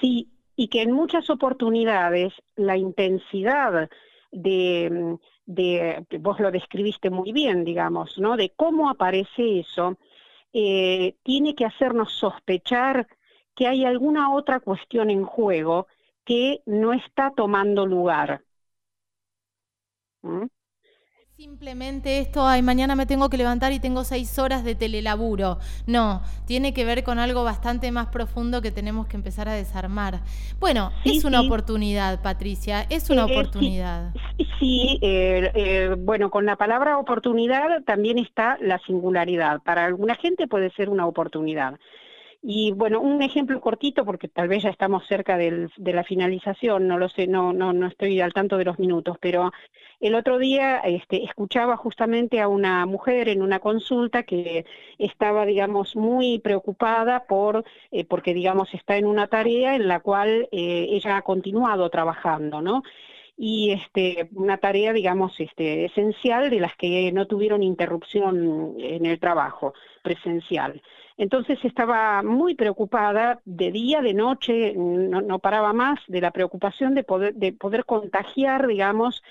Sí, 0.00 0.28
y 0.56 0.68
que 0.68 0.82
en 0.82 0.92
muchas 0.92 1.30
oportunidades 1.30 2.34
la 2.56 2.76
intensidad 2.76 3.88
de, 4.30 5.16
de, 5.46 6.06
vos 6.20 6.40
lo 6.40 6.50
describiste 6.50 7.10
muy 7.10 7.32
bien, 7.32 7.64
digamos, 7.64 8.18
¿no? 8.18 8.36
De 8.36 8.50
cómo 8.56 8.88
aparece 8.88 9.60
eso, 9.60 9.98
eh, 10.52 11.16
tiene 11.22 11.54
que 11.54 11.64
hacernos 11.64 12.12
sospechar 12.12 13.06
que 13.54 13.66
hay 13.66 13.84
alguna 13.84 14.32
otra 14.34 14.60
cuestión 14.60 15.10
en 15.10 15.24
juego 15.24 15.86
que 16.24 16.62
no 16.66 16.92
está 16.92 17.32
tomando 17.32 17.86
lugar. 17.86 18.42
¿Mm? 20.22 20.46
Simplemente 21.36 22.20
esto, 22.20 22.46
ay, 22.46 22.62
mañana 22.62 22.94
me 22.94 23.06
tengo 23.06 23.28
que 23.28 23.36
levantar 23.36 23.72
y 23.72 23.80
tengo 23.80 24.04
seis 24.04 24.38
horas 24.38 24.62
de 24.62 24.76
telelaburo. 24.76 25.58
No, 25.84 26.22
tiene 26.46 26.72
que 26.72 26.84
ver 26.84 27.02
con 27.02 27.18
algo 27.18 27.42
bastante 27.42 27.90
más 27.90 28.06
profundo 28.06 28.62
que 28.62 28.70
tenemos 28.70 29.08
que 29.08 29.16
empezar 29.16 29.48
a 29.48 29.52
desarmar. 29.52 30.20
Bueno, 30.60 30.92
es 31.04 31.24
una 31.24 31.40
oportunidad, 31.40 32.22
Patricia, 32.22 32.86
es 32.88 33.10
una 33.10 33.24
eh, 33.24 33.30
eh, 33.30 33.32
oportunidad. 33.32 34.14
Sí, 34.60 35.00
eh, 35.02 35.96
bueno, 35.98 36.30
con 36.30 36.46
la 36.46 36.54
palabra 36.54 36.98
oportunidad 36.98 37.82
también 37.84 38.18
está 38.18 38.56
la 38.60 38.78
singularidad. 38.86 39.60
Para 39.62 39.86
alguna 39.86 40.14
gente 40.14 40.46
puede 40.46 40.70
ser 40.70 40.88
una 40.88 41.04
oportunidad. 41.04 41.80
Y 42.46 42.72
bueno, 42.72 43.00
un 43.00 43.22
ejemplo 43.22 43.58
cortito, 43.58 44.04
porque 44.04 44.28
tal 44.28 44.48
vez 44.48 44.64
ya 44.64 44.68
estamos 44.68 45.06
cerca 45.06 45.38
del, 45.38 45.70
de 45.78 45.94
la 45.94 46.04
finalización, 46.04 46.86
no 46.86 46.98
lo 46.98 47.08
sé, 47.08 47.26
no, 47.26 47.54
no, 47.54 47.72
no 47.72 47.86
estoy 47.86 48.20
al 48.20 48.34
tanto 48.34 48.58
de 48.58 48.66
los 48.66 48.78
minutos, 48.78 49.16
pero 49.18 49.50
el 49.98 50.14
otro 50.14 50.36
día 50.36 50.80
este, 50.80 51.24
escuchaba 51.24 51.78
justamente 51.78 52.42
a 52.42 52.48
una 52.48 52.84
mujer 52.84 53.30
en 53.30 53.40
una 53.40 53.60
consulta 53.60 54.24
que 54.24 54.66
estaba, 54.98 55.46
digamos, 55.46 55.96
muy 55.96 56.38
preocupada 56.38 57.24
por, 57.24 57.64
eh, 57.90 58.04
porque, 58.04 58.34
digamos, 58.34 58.74
está 58.74 58.98
en 58.98 59.06
una 59.06 59.26
tarea 59.28 59.74
en 59.74 59.88
la 59.88 60.00
cual 60.00 60.46
eh, 60.52 60.88
ella 60.90 61.16
ha 61.16 61.22
continuado 61.22 61.88
trabajando, 61.88 62.60
¿no? 62.60 62.82
Y 63.36 63.72
este, 63.72 64.28
una 64.34 64.58
tarea, 64.58 64.92
digamos, 64.92 65.32
este, 65.38 65.86
esencial 65.86 66.50
de 66.50 66.60
las 66.60 66.76
que 66.76 67.10
no 67.12 67.26
tuvieron 67.26 67.62
interrupción 67.62 68.76
en 68.78 69.06
el 69.06 69.18
trabajo 69.18 69.74
presencial. 70.02 70.80
Entonces 71.16 71.58
estaba 71.64 72.22
muy 72.22 72.54
preocupada 72.54 73.40
de 73.44 73.70
día, 73.70 74.02
de 74.02 74.14
noche, 74.14 74.74
no, 74.76 75.38
paraba 75.38 75.72
más 75.72 76.00
de 76.08 76.20
la 76.20 76.32
preocupación 76.32 76.94
de 76.94 77.04
poder, 77.04 77.34
de 77.34 77.52
poder 77.52 77.84
contagiar, 77.84 78.66
digamos, 78.66 79.22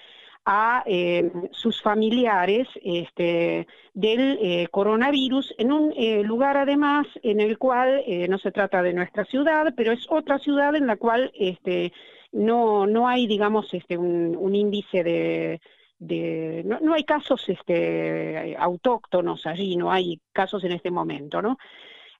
a 0.46 0.84
eh, 0.86 1.32
sus 1.52 1.82
familiares 1.82 2.68
este, 2.84 3.68
del 3.94 4.38
eh, 4.42 4.68
coronavirus 4.72 5.56
en 5.58 5.72
un 5.72 5.94
eh, 5.96 6.24
lugar 6.24 6.58
además 6.58 7.08
en 7.22 7.40
el 7.40 7.58
cual 7.58 8.04
no 8.28 8.38
se 8.38 8.52
trata 8.52 8.82
de 8.82 8.94
nuestra 8.94 9.24
ciudad, 9.26 9.74
pero 9.76 9.92
es 9.92 10.06
otra 10.10 10.40
ciudad 10.40 10.76
en 10.76 10.88
la 10.88 10.98
cual 10.98 11.32
este, 11.36 11.94
no, 12.34 12.86
no 12.88 13.08
hay, 13.08 13.28
digamos, 13.28 13.74
este, 13.74 13.98
un, 13.98 14.56
índice 14.56 15.04
de, 15.04 15.62
de 16.00 16.64
no, 16.66 16.80
no, 16.82 16.94
hay 16.94 17.04
casos 17.04 17.48
este, 17.48 18.56
autóctonos 18.58 19.46
allí, 19.46 19.78
no 19.78 19.92
hay 19.92 20.20
casos 20.34 20.64
en 20.64 20.74
este 20.74 20.92
momento, 20.92 21.42
¿no? 21.42 21.58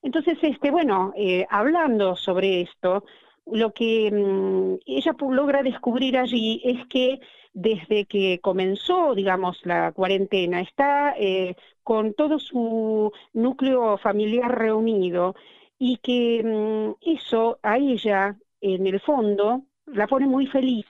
Entonces, 0.02 0.38
este, 0.42 0.70
bueno, 0.70 1.12
eh, 1.16 1.46
hablando 1.50 2.16
sobre 2.16 2.62
esto, 2.62 3.04
lo 3.46 3.72
que 3.72 4.10
mm, 4.10 4.76
ella 4.86 5.16
logra 5.30 5.62
descubrir 5.62 6.16
allí 6.16 6.62
es 6.64 6.86
que 6.86 7.20
desde 7.52 8.06
que 8.06 8.40
comenzó, 8.40 9.14
digamos, 9.14 9.60
la 9.64 9.92
cuarentena, 9.92 10.60
está 10.60 11.14
eh, 11.18 11.56
con 11.82 12.14
todo 12.14 12.38
su 12.38 13.12
núcleo 13.32 13.98
familiar 13.98 14.56
reunido 14.58 15.34
y 15.78 15.98
que 15.98 16.42
mm, 16.44 16.96
eso 17.00 17.58
a 17.62 17.78
ella, 17.78 18.36
en 18.60 18.86
el 18.86 19.00
fondo, 19.00 19.64
la 19.86 20.06
pone 20.06 20.26
muy 20.26 20.46
feliz, 20.46 20.86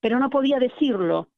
pero 0.00 0.18
no 0.18 0.30
podía 0.30 0.58
decirlo. 0.58 1.28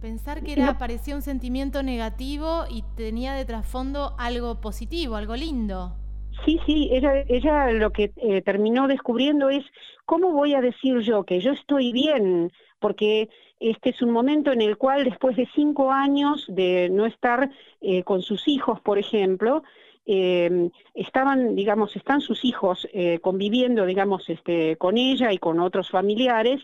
Pensar 0.00 0.42
que 0.42 0.52
era, 0.52 0.76
parecía 0.76 1.14
un 1.14 1.22
sentimiento 1.22 1.82
negativo 1.82 2.64
y 2.68 2.84
tenía 2.96 3.34
de 3.34 3.44
trasfondo 3.44 4.14
algo 4.18 4.60
positivo, 4.60 5.16
algo 5.16 5.34
lindo. 5.34 5.96
Sí, 6.44 6.60
sí, 6.66 6.90
ella, 6.92 7.24
ella 7.28 7.70
lo 7.72 7.90
que 7.90 8.12
eh, 8.16 8.42
terminó 8.42 8.86
descubriendo 8.86 9.48
es 9.48 9.64
cómo 10.04 10.32
voy 10.32 10.54
a 10.54 10.60
decir 10.60 10.98
yo 11.00 11.24
que 11.24 11.40
yo 11.40 11.52
estoy 11.52 11.92
bien, 11.92 12.52
porque 12.80 13.30
este 13.60 13.90
es 13.90 14.02
un 14.02 14.10
momento 14.10 14.52
en 14.52 14.60
el 14.60 14.76
cual 14.76 15.04
después 15.04 15.36
de 15.36 15.48
cinco 15.54 15.90
años 15.90 16.44
de 16.48 16.90
no 16.90 17.06
estar 17.06 17.50
eh, 17.80 18.02
con 18.02 18.20
sus 18.20 18.46
hijos, 18.46 18.80
por 18.80 18.98
ejemplo, 18.98 19.62
eh, 20.06 20.70
estaban, 20.94 21.54
digamos, 21.54 21.96
están 21.96 22.20
sus 22.20 22.44
hijos 22.44 22.86
eh, 22.92 23.18
conviviendo, 23.20 23.86
digamos, 23.86 24.28
este, 24.28 24.76
con 24.76 24.98
ella 24.98 25.32
y 25.32 25.38
con 25.38 25.60
otros 25.60 25.90
familiares, 25.90 26.60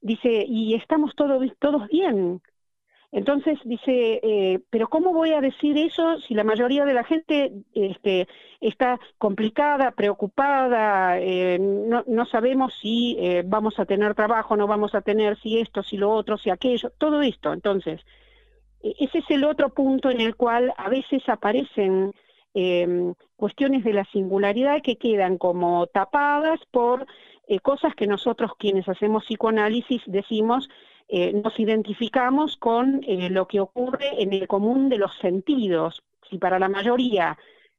dice, 0.00 0.44
y 0.48 0.74
estamos 0.74 1.14
todos, 1.14 1.42
todos 1.58 1.88
bien. 1.88 2.40
Entonces 3.10 3.58
dice, 3.64 4.20
eh, 4.22 4.60
pero 4.68 4.88
¿cómo 4.88 5.14
voy 5.14 5.32
a 5.32 5.40
decir 5.40 5.78
eso 5.78 6.20
si 6.20 6.34
la 6.34 6.44
mayoría 6.44 6.84
de 6.84 6.92
la 6.92 7.04
gente 7.04 7.52
este, 7.74 8.28
está 8.60 9.00
complicada, 9.16 9.92
preocupada, 9.92 11.18
eh, 11.18 11.58
no, 11.58 12.04
no, 12.06 12.26
sabemos 12.26 12.74
si 12.82 13.16
vamos 13.46 13.78
a 13.78 13.86
tener 13.86 14.14
trabajo, 14.14 14.56
no 14.56 14.66
vamos 14.66 14.94
a 14.94 15.00
tener, 15.00 15.40
si 15.40 15.58
esto, 15.58 15.82
si 15.82 15.96
lo 15.96 16.10
otro, 16.10 16.36
si 16.36 16.50
aquello, 16.50 16.90
todo 16.98 17.22
esto. 17.22 17.54
Entonces, 17.54 18.02
e-, 18.82 18.94
ese 18.98 19.18
es 19.18 19.30
el 19.30 19.44
otro 19.44 19.70
punto 19.70 20.10
en 20.10 20.20
el 20.20 20.36
cual 20.36 20.74
a 20.76 20.88
veces 20.88 21.26
aparecen 21.28 22.12
Em, 22.54 23.14
cuestiones 23.36 23.84
de 23.84 23.92
la 23.92 24.04
singularidad 24.06 24.82
que 24.82 24.96
quedan 24.96 25.38
como 25.38 25.86
tapadas 25.86 26.60
por 26.70 27.06
eh, 27.46 27.60
cosas 27.60 27.94
que 27.94 28.06
nosotros 28.06 28.52
quienes 28.58 28.88
hacemos 28.88 29.24
psicoanálisis 29.24 30.02
decimos 30.06 30.68
eh, 31.08 31.32
nos 31.32 31.58
identificamos 31.58 32.56
con 32.56 33.02
eh, 33.06 33.30
lo 33.30 33.46
que 33.48 33.60
ocurre 33.60 34.22
en 34.22 34.32
el 34.32 34.46
común 34.46 34.88
de 34.88 34.98
los 34.98 35.16
sentidos. 35.18 36.02
Si 36.28 36.38
para 36.38 36.58
la 36.58 36.68
mayoría 36.68 37.38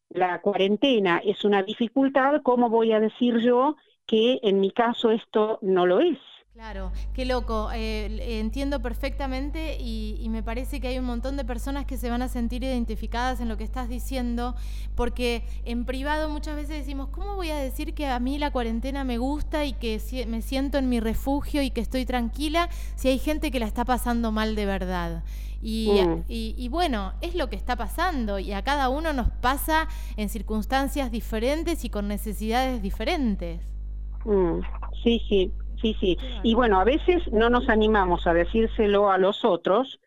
la 0.10 0.42
cuarentena 0.42 1.22
es 1.24 1.46
una 1.46 1.62
dificultad, 1.62 2.42
¿cómo 2.42 2.70
voy 2.70 2.92
a 2.92 3.00
decir 3.00 3.38
yo 3.40 3.76
que 4.08 4.40
en 4.42 4.60
mi 4.60 4.72
caso 4.72 5.12
esto 5.12 5.60
no 5.62 5.86
lo 5.86 6.00
es? 6.00 6.18
Claro, 6.60 6.92
qué 7.14 7.24
loco. 7.24 7.70
Eh, 7.74 8.38
entiendo 8.42 8.82
perfectamente 8.82 9.78
y, 9.80 10.28
me 10.30 10.44
parece 10.44 10.82
que 10.82 10.90
hay 10.90 11.00
un 11.00 11.06
montón 11.06 11.38
de 11.38 11.46
personas 11.46 11.86
que 11.86 11.96
se 11.96 12.10
van 12.10 12.22
a 12.22 12.28
sentir 12.28 12.66
identificadas 12.66 13.40
en 13.40 13.48
lo 13.48 13.56
que 13.56 13.64
estás 13.64 13.88
diciendo, 13.88 14.56
porque 14.94 15.44
en 15.64 15.86
privado 15.86 16.28
muchas 16.28 16.58
veces 16.58 16.80
decimos, 16.80 17.08
¿cómo 17.14 17.38
voy 17.38 17.50
a 17.50 17.56
decir 17.56 17.94
que 17.94 18.08
a 18.08 18.20
mí 18.20 18.38
la 18.38 18.52
cuarentena 18.52 19.06
me 19.06 19.18
gusta 19.18 19.64
y 19.64 19.72
que 19.72 20.02
me 20.28 20.42
siento 20.42 20.78
en 20.78 20.90
mi 20.90 21.00
refugio 21.00 21.62
y 21.62 21.72
que 21.72 21.80
estoy 21.80 22.06
tranquila 22.06 22.68
si 22.98 23.08
hay 23.08 23.20
gente 23.20 23.52
que 23.52 23.60
la 23.62 23.66
está 23.66 23.86
pasando 23.86 24.34
mal 24.34 24.56
de 24.56 24.66
verdad? 24.66 25.24
Y, 25.62 25.92
mm. 25.92 26.24
y, 26.28 26.68
bueno, 26.68 27.14
es 27.22 27.36
lo 27.36 27.50
que 27.50 27.56
está 27.56 27.78
pasando 27.78 28.38
y 28.38 28.52
a 28.52 28.64
cada 28.66 28.90
uno 28.90 29.14
nos 29.14 29.30
pasa 29.30 29.88
en 30.18 30.28
circunstancias 30.28 31.10
diferentes 31.10 31.86
y 31.86 31.90
con 31.90 32.10
necesidades 32.10 32.82
diferentes. 32.82 33.62
Mm. 34.26 34.60
Sí, 35.02 35.22
sí, 35.30 35.54
sí, 35.82 35.96
sí. 36.00 36.18
Y 36.44 36.54
bueno, 36.54 36.80
a 36.80 36.84
veces 36.84 37.22
no 37.32 37.50
nos 37.50 37.70
animamos 37.70 38.28
a 38.28 38.34
decírselo 38.34 39.12
a 39.12 39.18
los 39.18 39.44
otros, 39.46 40.00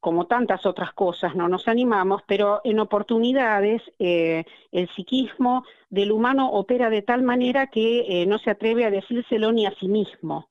como 0.00 0.26
tantas 0.26 0.64
otras 0.64 0.92
cosas, 0.92 1.34
no 1.34 1.48
nos 1.48 1.66
animamos, 1.66 2.22
pero 2.26 2.60
en 2.64 2.78
oportunidades 2.78 3.82
eh, 3.98 4.44
el 4.70 4.88
psiquismo 4.94 5.64
del 5.90 6.12
humano 6.12 6.50
opera 6.52 6.88
de 6.88 7.02
tal 7.02 7.22
manera 7.22 7.66
que 7.66 8.22
eh, 8.22 8.26
no 8.26 8.38
se 8.38 8.50
atreve 8.50 8.84
a 8.84 8.90
decírselo 8.90 9.52
ni 9.52 9.66
a 9.66 9.74
sí 9.78 9.88
mismo. 9.88 10.48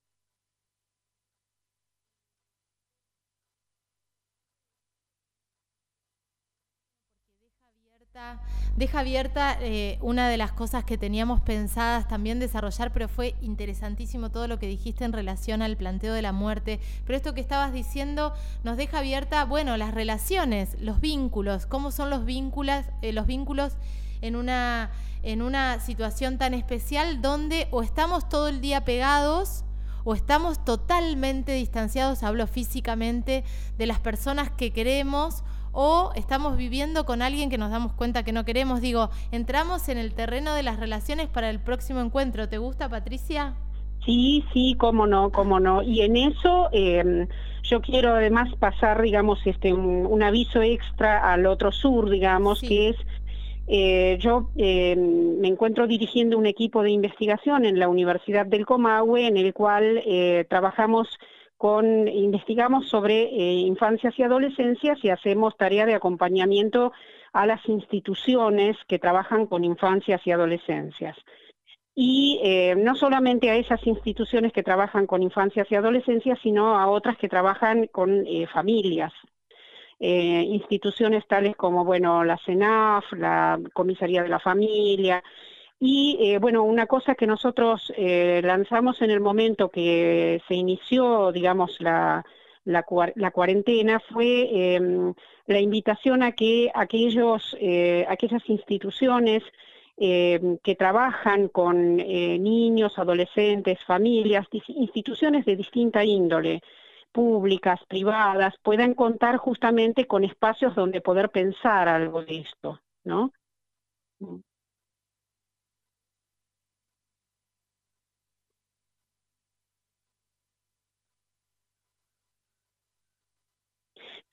Deja 8.76 9.00
abierta 9.00 9.58
eh, 9.60 9.98
una 10.02 10.30
de 10.30 10.38
las 10.38 10.52
cosas 10.52 10.84
que 10.84 10.98
teníamos 10.98 11.42
pensadas 11.42 12.08
también 12.08 12.40
desarrollar, 12.40 12.94
pero 12.94 13.08
fue 13.08 13.36
interesantísimo 13.42 14.30
todo 14.30 14.48
lo 14.48 14.60
que 14.60 14.68
dijiste 14.68 15.04
en 15.04 15.14
relación 15.14 15.62
al 15.62 15.78
planteo 15.78 16.14
de 16.14 16.22
la 16.22 16.32
muerte. 16.32 16.80
Pero 17.06 17.18
esto 17.18 17.34
que 17.34 17.42
estabas 17.42 17.74
diciendo 17.74 18.34
nos 18.64 18.78
deja 18.78 19.00
abierta, 19.00 19.44
bueno, 19.46 19.78
las 19.78 19.94
relaciones, 19.94 20.80
los 20.80 21.02
vínculos, 21.02 21.66
cómo 21.66 21.92
son 21.92 22.10
los 22.10 22.24
vínculos, 22.26 22.86
eh, 23.02 23.14
los 23.14 23.26
vínculos 23.26 23.74
en 24.22 24.36
una, 24.36 24.92
en 25.24 25.42
una 25.42 25.80
situación 25.80 26.38
tan 26.38 26.54
especial 26.54 27.22
donde 27.22 27.68
o 27.72 27.82
estamos 27.82 28.30
todo 28.30 28.48
el 28.48 28.62
día 28.62 28.86
pegados 28.86 29.64
o 30.04 30.14
estamos 30.14 30.64
totalmente 30.64 31.52
distanciados, 31.52 32.24
hablo 32.24 32.48
físicamente, 32.48 33.44
de 33.78 33.86
las 33.88 34.00
personas 34.00 34.50
que 34.50 34.72
queremos 34.72 35.44
o 35.80 36.12
estamos 36.16 36.58
viviendo 36.58 37.06
con 37.06 37.22
alguien 37.22 37.52
que 37.52 37.60
nos 37.60 37.70
damos 37.70 37.94
cuenta 37.94 38.24
que 38.24 38.32
no 38.32 38.46
queremos. 38.46 38.82
Digo, 38.82 39.12
entramos 39.32 39.90
en 39.90 40.00
el 40.00 40.16
terreno 40.16 40.56
de 40.56 40.64
las 40.64 40.80
relaciones 40.80 41.28
para 41.28 41.52
el 41.52 41.60
próximo 41.60 42.02
encuentro. 42.02 42.50
¿Te 42.50 42.58
gusta, 42.58 42.90
Patricia? 42.90 43.54
Sí, 44.04 44.44
sí, 44.54 44.76
cómo 44.80 45.06
no, 45.06 45.32
cómo 45.32 45.60
no. 45.60 45.84
Y 45.84 46.02
en 46.02 46.18
eso 46.18 46.70
em, 46.72 47.28
yo 47.62 47.80
quiero 47.82 48.16
además 48.16 48.50
pasar, 48.56 49.04
digamos, 49.04 49.38
este 49.46 49.72
un, 49.72 50.24
aviso 50.24 50.64
extra 50.64 51.32
al 51.32 51.46
otro 51.46 51.72
sur, 51.72 52.10
digamos, 52.10 52.60
que 52.62 52.90
es 52.90 52.96
eh, 53.68 54.18
yo 54.20 54.50
em, 54.56 55.38
me 55.38 55.48
encuentro 55.48 55.86
dirigiendo 55.86 56.40
un 56.40 56.48
equipo 56.48 56.82
de 56.82 56.90
investigación 56.90 57.66
en 57.66 57.78
la 57.78 57.88
Universidad 57.88 58.48
del 58.48 58.66
Comahue, 58.66 59.28
en 59.28 59.38
el 59.38 59.54
cual 59.54 60.02
eh, 60.08 60.44
trabajamos 60.50 61.08
investigamos 61.62 62.88
sobre 62.88 63.24
eh, 63.24 63.54
infancias 63.54 64.18
y 64.18 64.24
adolescencias 64.24 65.00
y 65.04 65.10
hacemos 65.10 65.58
tarea 65.58 65.86
de 65.86 65.96
acompañamiento 65.96 66.92
a 67.34 67.46
las 67.46 67.68
instituciones 67.68 68.78
que 68.88 69.00
trabajan 69.00 69.48
con 69.48 69.64
infancias 69.64 70.22
y 70.26 70.32
adolescencias. 70.32 71.18
Y 71.96 72.40
eh, 72.44 72.76
no 72.78 72.96
solamente 72.96 73.50
a 73.50 73.56
esas 73.56 73.86
instituciones 73.88 74.54
que 74.54 74.62
trabajan 74.62 75.08
con 75.08 75.24
infancias 75.24 75.68
y 75.72 75.76
adolescencias, 75.76 76.38
sino 76.44 76.78
a 76.78 76.88
otras 76.88 77.18
que 77.18 77.28
trabajan 77.28 77.88
con 77.88 78.26
eh, 78.28 78.46
familias. 78.48 79.14
instituciones 80.00 81.26
tales 81.28 81.56
como, 81.56 81.84
bueno, 81.84 82.24
la 82.24 82.38
CENAF, 82.46 83.12
la 83.14 83.60
Comisaría 83.74 84.22
de 84.22 84.30
la 84.30 84.40
Familia, 84.40 85.24
y 85.80 86.18
eh, 86.20 86.40
bueno, 86.40 86.64
una 86.64 86.88
cosa 86.88 87.14
que 87.16 87.28
nosotros 87.28 87.94
eh, 87.96 88.42
lanzamos 88.44 89.02
en 89.02 89.12
el 89.12 89.20
momento 89.20 89.70
que 89.70 90.42
se 90.48 90.56
inició, 90.56 91.32
digamos, 91.32 91.80
la, 91.80 92.24
cuarentena 93.32 94.00
fue 94.00 94.76
em, 94.76 95.14
la 95.46 95.60
invitación 95.60 96.24
a 96.24 96.32
que 96.32 96.72
aquellos, 96.74 97.56
eh, 97.60 98.06
aquellas 98.10 98.42
instituciones 98.50 99.44
em, 99.98 100.58
que 100.64 100.76
trabajan 100.76 101.48
con 101.50 101.98
niños, 101.98 102.98
adolescentes, 102.98 103.80
familias, 103.86 104.48
instituciones 104.68 105.46
de 105.46 105.56
distinta 105.56 106.04
índole, 106.04 106.62
públicas, 107.12 107.80
privadas, 107.88 108.56
puedan 108.64 108.94
contar 108.96 109.38
justamente 109.38 110.08
con 110.08 110.24
espacios 110.24 110.76
donde 110.76 111.02
poder 111.02 111.30
pensar 111.30 111.88
algo 111.88 112.24
de 112.24 112.40
esto, 112.40 112.80
¿no? 113.04 113.32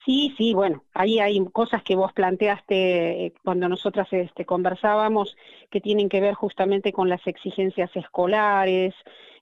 Sí, 0.05 0.35
sí, 0.37 0.53
bueno, 0.53 0.83
ahí 0.93 1.19
hay 1.19 1.43
cosas 1.51 1.81
que 1.81 1.95
vos 1.95 2.13
planteaste 2.13 3.25
eh, 3.25 3.33
cuando 3.43 3.67
nosotras 3.67 4.07
este, 4.11 4.45
conversábamos 4.45 5.35
que 5.71 5.81
tienen 5.81 6.09
que 6.09 6.21
ver 6.21 6.35
justamente 6.35 6.93
con 6.93 7.09
las 7.09 7.25
exigencias 7.25 7.89
escolares, 7.95 8.93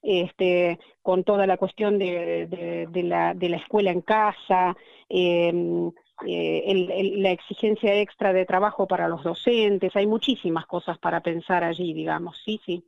este, 0.02 0.80
con 1.02 1.26
toda 1.26 1.48
la 1.48 1.58
cuestión 1.58 2.00
de, 2.00 2.88
la, 2.94 3.58
escuela 3.58 3.92
en 3.92 4.02
casa, 4.02 4.78
em, 5.10 5.92
eh, 6.26 7.14
la 7.18 7.32
exigencia 7.32 8.00
extra 8.00 8.32
de 8.32 8.46
trabajo 8.46 8.88
para 8.88 9.10
los 9.10 9.24
docentes, 9.24 9.94
hay 9.98 10.08
muchísimas 10.08 10.66
cosas 10.66 10.98
para 10.98 11.20
pensar 11.22 11.66
allí, 11.66 11.94
digamos, 11.94 12.42
sí, 12.46 12.62
sí. 12.66 12.86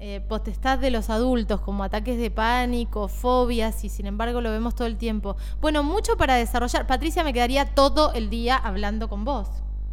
Eh, 0.00 0.20
potestad 0.28 0.78
de 0.78 0.90
los 0.92 1.10
adultos, 1.10 1.60
como 1.60 1.82
ataques 1.82 2.18
de 2.18 2.30
pánico, 2.30 3.08
fobias, 3.08 3.84
y 3.84 3.88
sin 3.88 4.06
embargo 4.06 4.40
lo 4.40 4.50
vemos 4.50 4.76
todo 4.76 4.86
el 4.86 4.96
tiempo. 4.96 5.36
Bueno, 5.60 5.82
mucho 5.82 6.16
para 6.16 6.36
desarrollar. 6.36 6.86
Patricia, 6.86 7.24
me 7.24 7.32
quedaría 7.32 7.74
todo 7.74 8.12
el 8.12 8.30
día 8.30 8.56
hablando 8.56 9.08
con 9.08 9.24
vos. 9.24 9.48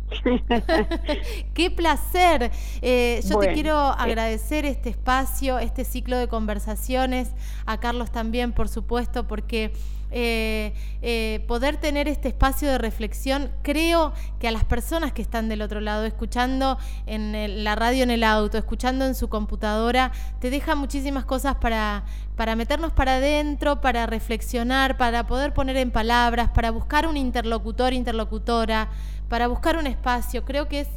Qué 1.53 1.71
placer. 1.71 2.51
Eh, 2.81 3.21
yo 3.27 3.39
te 3.39 3.53
quiero 3.53 3.91
eh. 3.91 3.95
agradecer 3.97 4.65
este 4.65 4.89
espacio, 4.89 5.59
este 5.59 5.83
ciclo 5.83 6.17
de 6.17 6.27
conversaciones, 6.27 7.29
a 7.65 7.79
Carlos 7.79 8.11
también, 8.11 8.51
por 8.53 8.69
supuesto, 8.69 9.27
porque 9.27 9.73
eh, 10.11 10.73
eh, 11.01 11.43
poder 11.47 11.77
tener 11.77 12.07
este 12.07 12.29
espacio 12.29 12.69
de 12.69 12.77
reflexión, 12.77 13.51
creo 13.63 14.13
que 14.39 14.47
a 14.47 14.51
las 14.51 14.63
personas 14.63 15.11
que 15.11 15.21
están 15.21 15.49
del 15.49 15.61
otro 15.61 15.81
lado, 15.81 16.05
escuchando 16.05 16.77
en 17.05 17.63
la 17.63 17.75
radio 17.75 18.03
en 18.03 18.11
el 18.11 18.23
auto, 18.23 18.57
escuchando 18.57 19.05
en 19.05 19.15
su 19.15 19.27
computadora, 19.27 20.11
te 20.39 20.49
deja 20.49 20.75
muchísimas 20.75 21.25
cosas 21.25 21.55
para, 21.55 22.05
para 22.37 22.55
meternos 22.55 22.93
para 22.93 23.15
adentro, 23.17 23.81
para 23.81 24.05
reflexionar, 24.05 24.95
para 24.95 25.27
poder 25.27 25.53
poner 25.53 25.75
en 25.77 25.91
palabras, 25.91 26.49
para 26.51 26.71
buscar 26.71 27.07
un 27.07 27.17
interlocutor, 27.17 27.91
interlocutora, 27.91 28.89
para 29.29 29.47
buscar 29.47 29.77
un 29.77 29.87
espacio. 29.87 30.43
Creo 30.45 30.67
que 30.67 30.81
es 30.81 30.89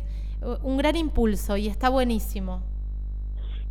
uh, 0.43 0.57
un 0.63 0.77
gran 0.77 0.97
impulso 0.97 1.57
y 1.57 1.69
está 1.69 1.89
buenísimo. 1.89 2.63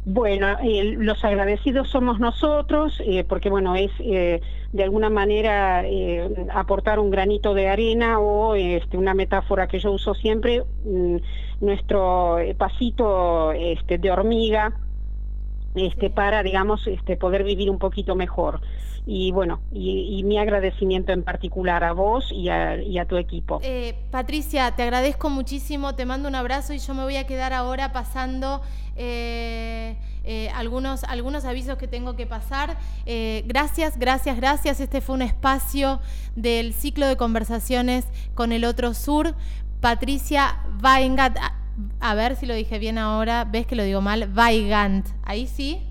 Bueno, 0.10 0.48
eh, 0.63 0.96
los 0.98 1.22
agradecidos 1.26 1.89
somos 1.89 2.17
nosotros, 2.17 2.98
eh, 3.06 3.26
porque 3.26 3.50
bueno, 3.50 3.76
es 3.76 3.91
eh, 4.00 4.39
de 4.72 4.84
alguna 4.84 5.10
manera 5.10 5.84
aportar 6.54 7.00
un 7.00 7.12
granito 7.12 7.54
de 7.54 7.67
arena 7.67 8.17
o 8.17 8.56
este, 8.56 8.98
una 8.98 9.13
metáfora 9.13 9.67
que 9.67 9.80
yo 9.80 9.91
uso 9.91 10.13
siempre, 10.13 10.63
mm, 10.86 11.17
nuestro 11.60 12.38
pasito 12.58 13.52
este, 13.52 13.98
de 13.98 14.10
hormiga 14.10 14.74
este, 15.80 16.10
para, 16.10 16.44
digamos, 16.44 16.86
este, 16.88 17.18
poder 17.18 17.44
vivir 17.44 17.70
un 17.70 17.80
poquito 17.80 18.16
mejor. 18.16 18.62
Y 19.10 19.32
bueno, 19.32 19.62
y, 19.72 20.22
mi 20.26 20.38
agradecimiento 20.38 21.13
en 21.13 21.24
particular 21.24 21.86
a 21.86 21.94
vos 21.94 22.30
y 22.30 22.50
a, 22.50 23.06
tu 23.08 23.16
equipo. 23.16 23.62
Eh, 23.63 23.96
Patricia, 24.12 24.76
te 24.76 24.84
agradezco 24.84 25.30
muchísimo, 25.30 25.96
te 25.96 26.06
mando 26.06 26.28
un 26.28 26.36
abrazo 26.36 26.74
y 26.74 26.80
yo 26.80 26.94
me 26.94 27.04
voy 27.04 27.16
a 27.16 27.26
quedar 27.26 27.54
ahora 27.54 27.94
pasando 27.94 28.62
eh, 28.98 29.96
eh, 30.26 30.50
algunos, 30.54 31.06
algunos 31.06 31.46
avisos 31.46 31.78
que 31.78 31.88
tengo 31.88 32.18
que 32.18 32.26
pasar. 32.26 32.78
gracias, 33.46 33.98
gracias, 33.98 34.36
gracias. 34.36 34.82
Este 34.82 35.00
fue 35.00 35.16
un 35.16 35.22
espacio 35.22 36.02
del 36.36 36.74
ciclo 36.74 37.08
de 37.08 37.16
conversaciones 37.16 38.06
con 38.34 38.52
el 38.52 38.66
otro 38.66 38.94
sur. 38.94 39.36
Patricia 39.80 40.58
Vaingat 40.82 41.38
a 42.00 42.16
ver 42.16 42.36
si 42.36 42.46
lo 42.46 42.54
dije 42.54 42.80
bien 42.80 42.98
ahora, 42.98 43.46
ves 43.46 43.68
que 43.68 43.76
lo 43.76 43.84
digo 43.84 44.02
mal, 44.02 44.30
Weigand. 44.36 45.06
Ahí 45.24 45.48
sí. 45.48 45.82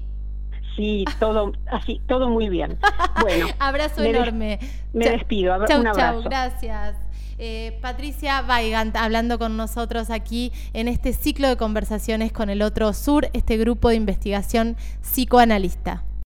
Sí, 0.77 1.05
todo 1.19 1.53
así, 1.71 2.01
todo 2.07 2.29
muy 2.29 2.49
bien. 2.49 2.79
Bueno, 3.21 3.47
abrazo 3.59 4.03
enorme. 4.03 4.59
me 4.93 5.09
despido. 5.09 5.67
chau, 5.67 5.81
un 5.81 5.87
abrazo. 5.87 6.21
Chau, 6.21 6.31
gracias. 6.31 6.97
Eh, 7.39 7.79
Patricia 7.83 8.43
Weigand 8.49 8.97
hablando 8.97 9.39
con 9.39 9.57
nosotros 9.57 10.09
aquí 10.11 10.53
en 10.73 10.89
este 10.89 11.13
ciclo 11.13 11.49
de 11.49 11.57
conversaciones 11.57 12.33
con 12.33 12.49
el 12.49 12.63
otro 12.63 12.93
sur, 12.95 13.29
este 13.35 13.59
grupo 13.59 13.91
de 13.91 13.97
investigación 13.97 14.77
psicoanalista. 15.03 16.07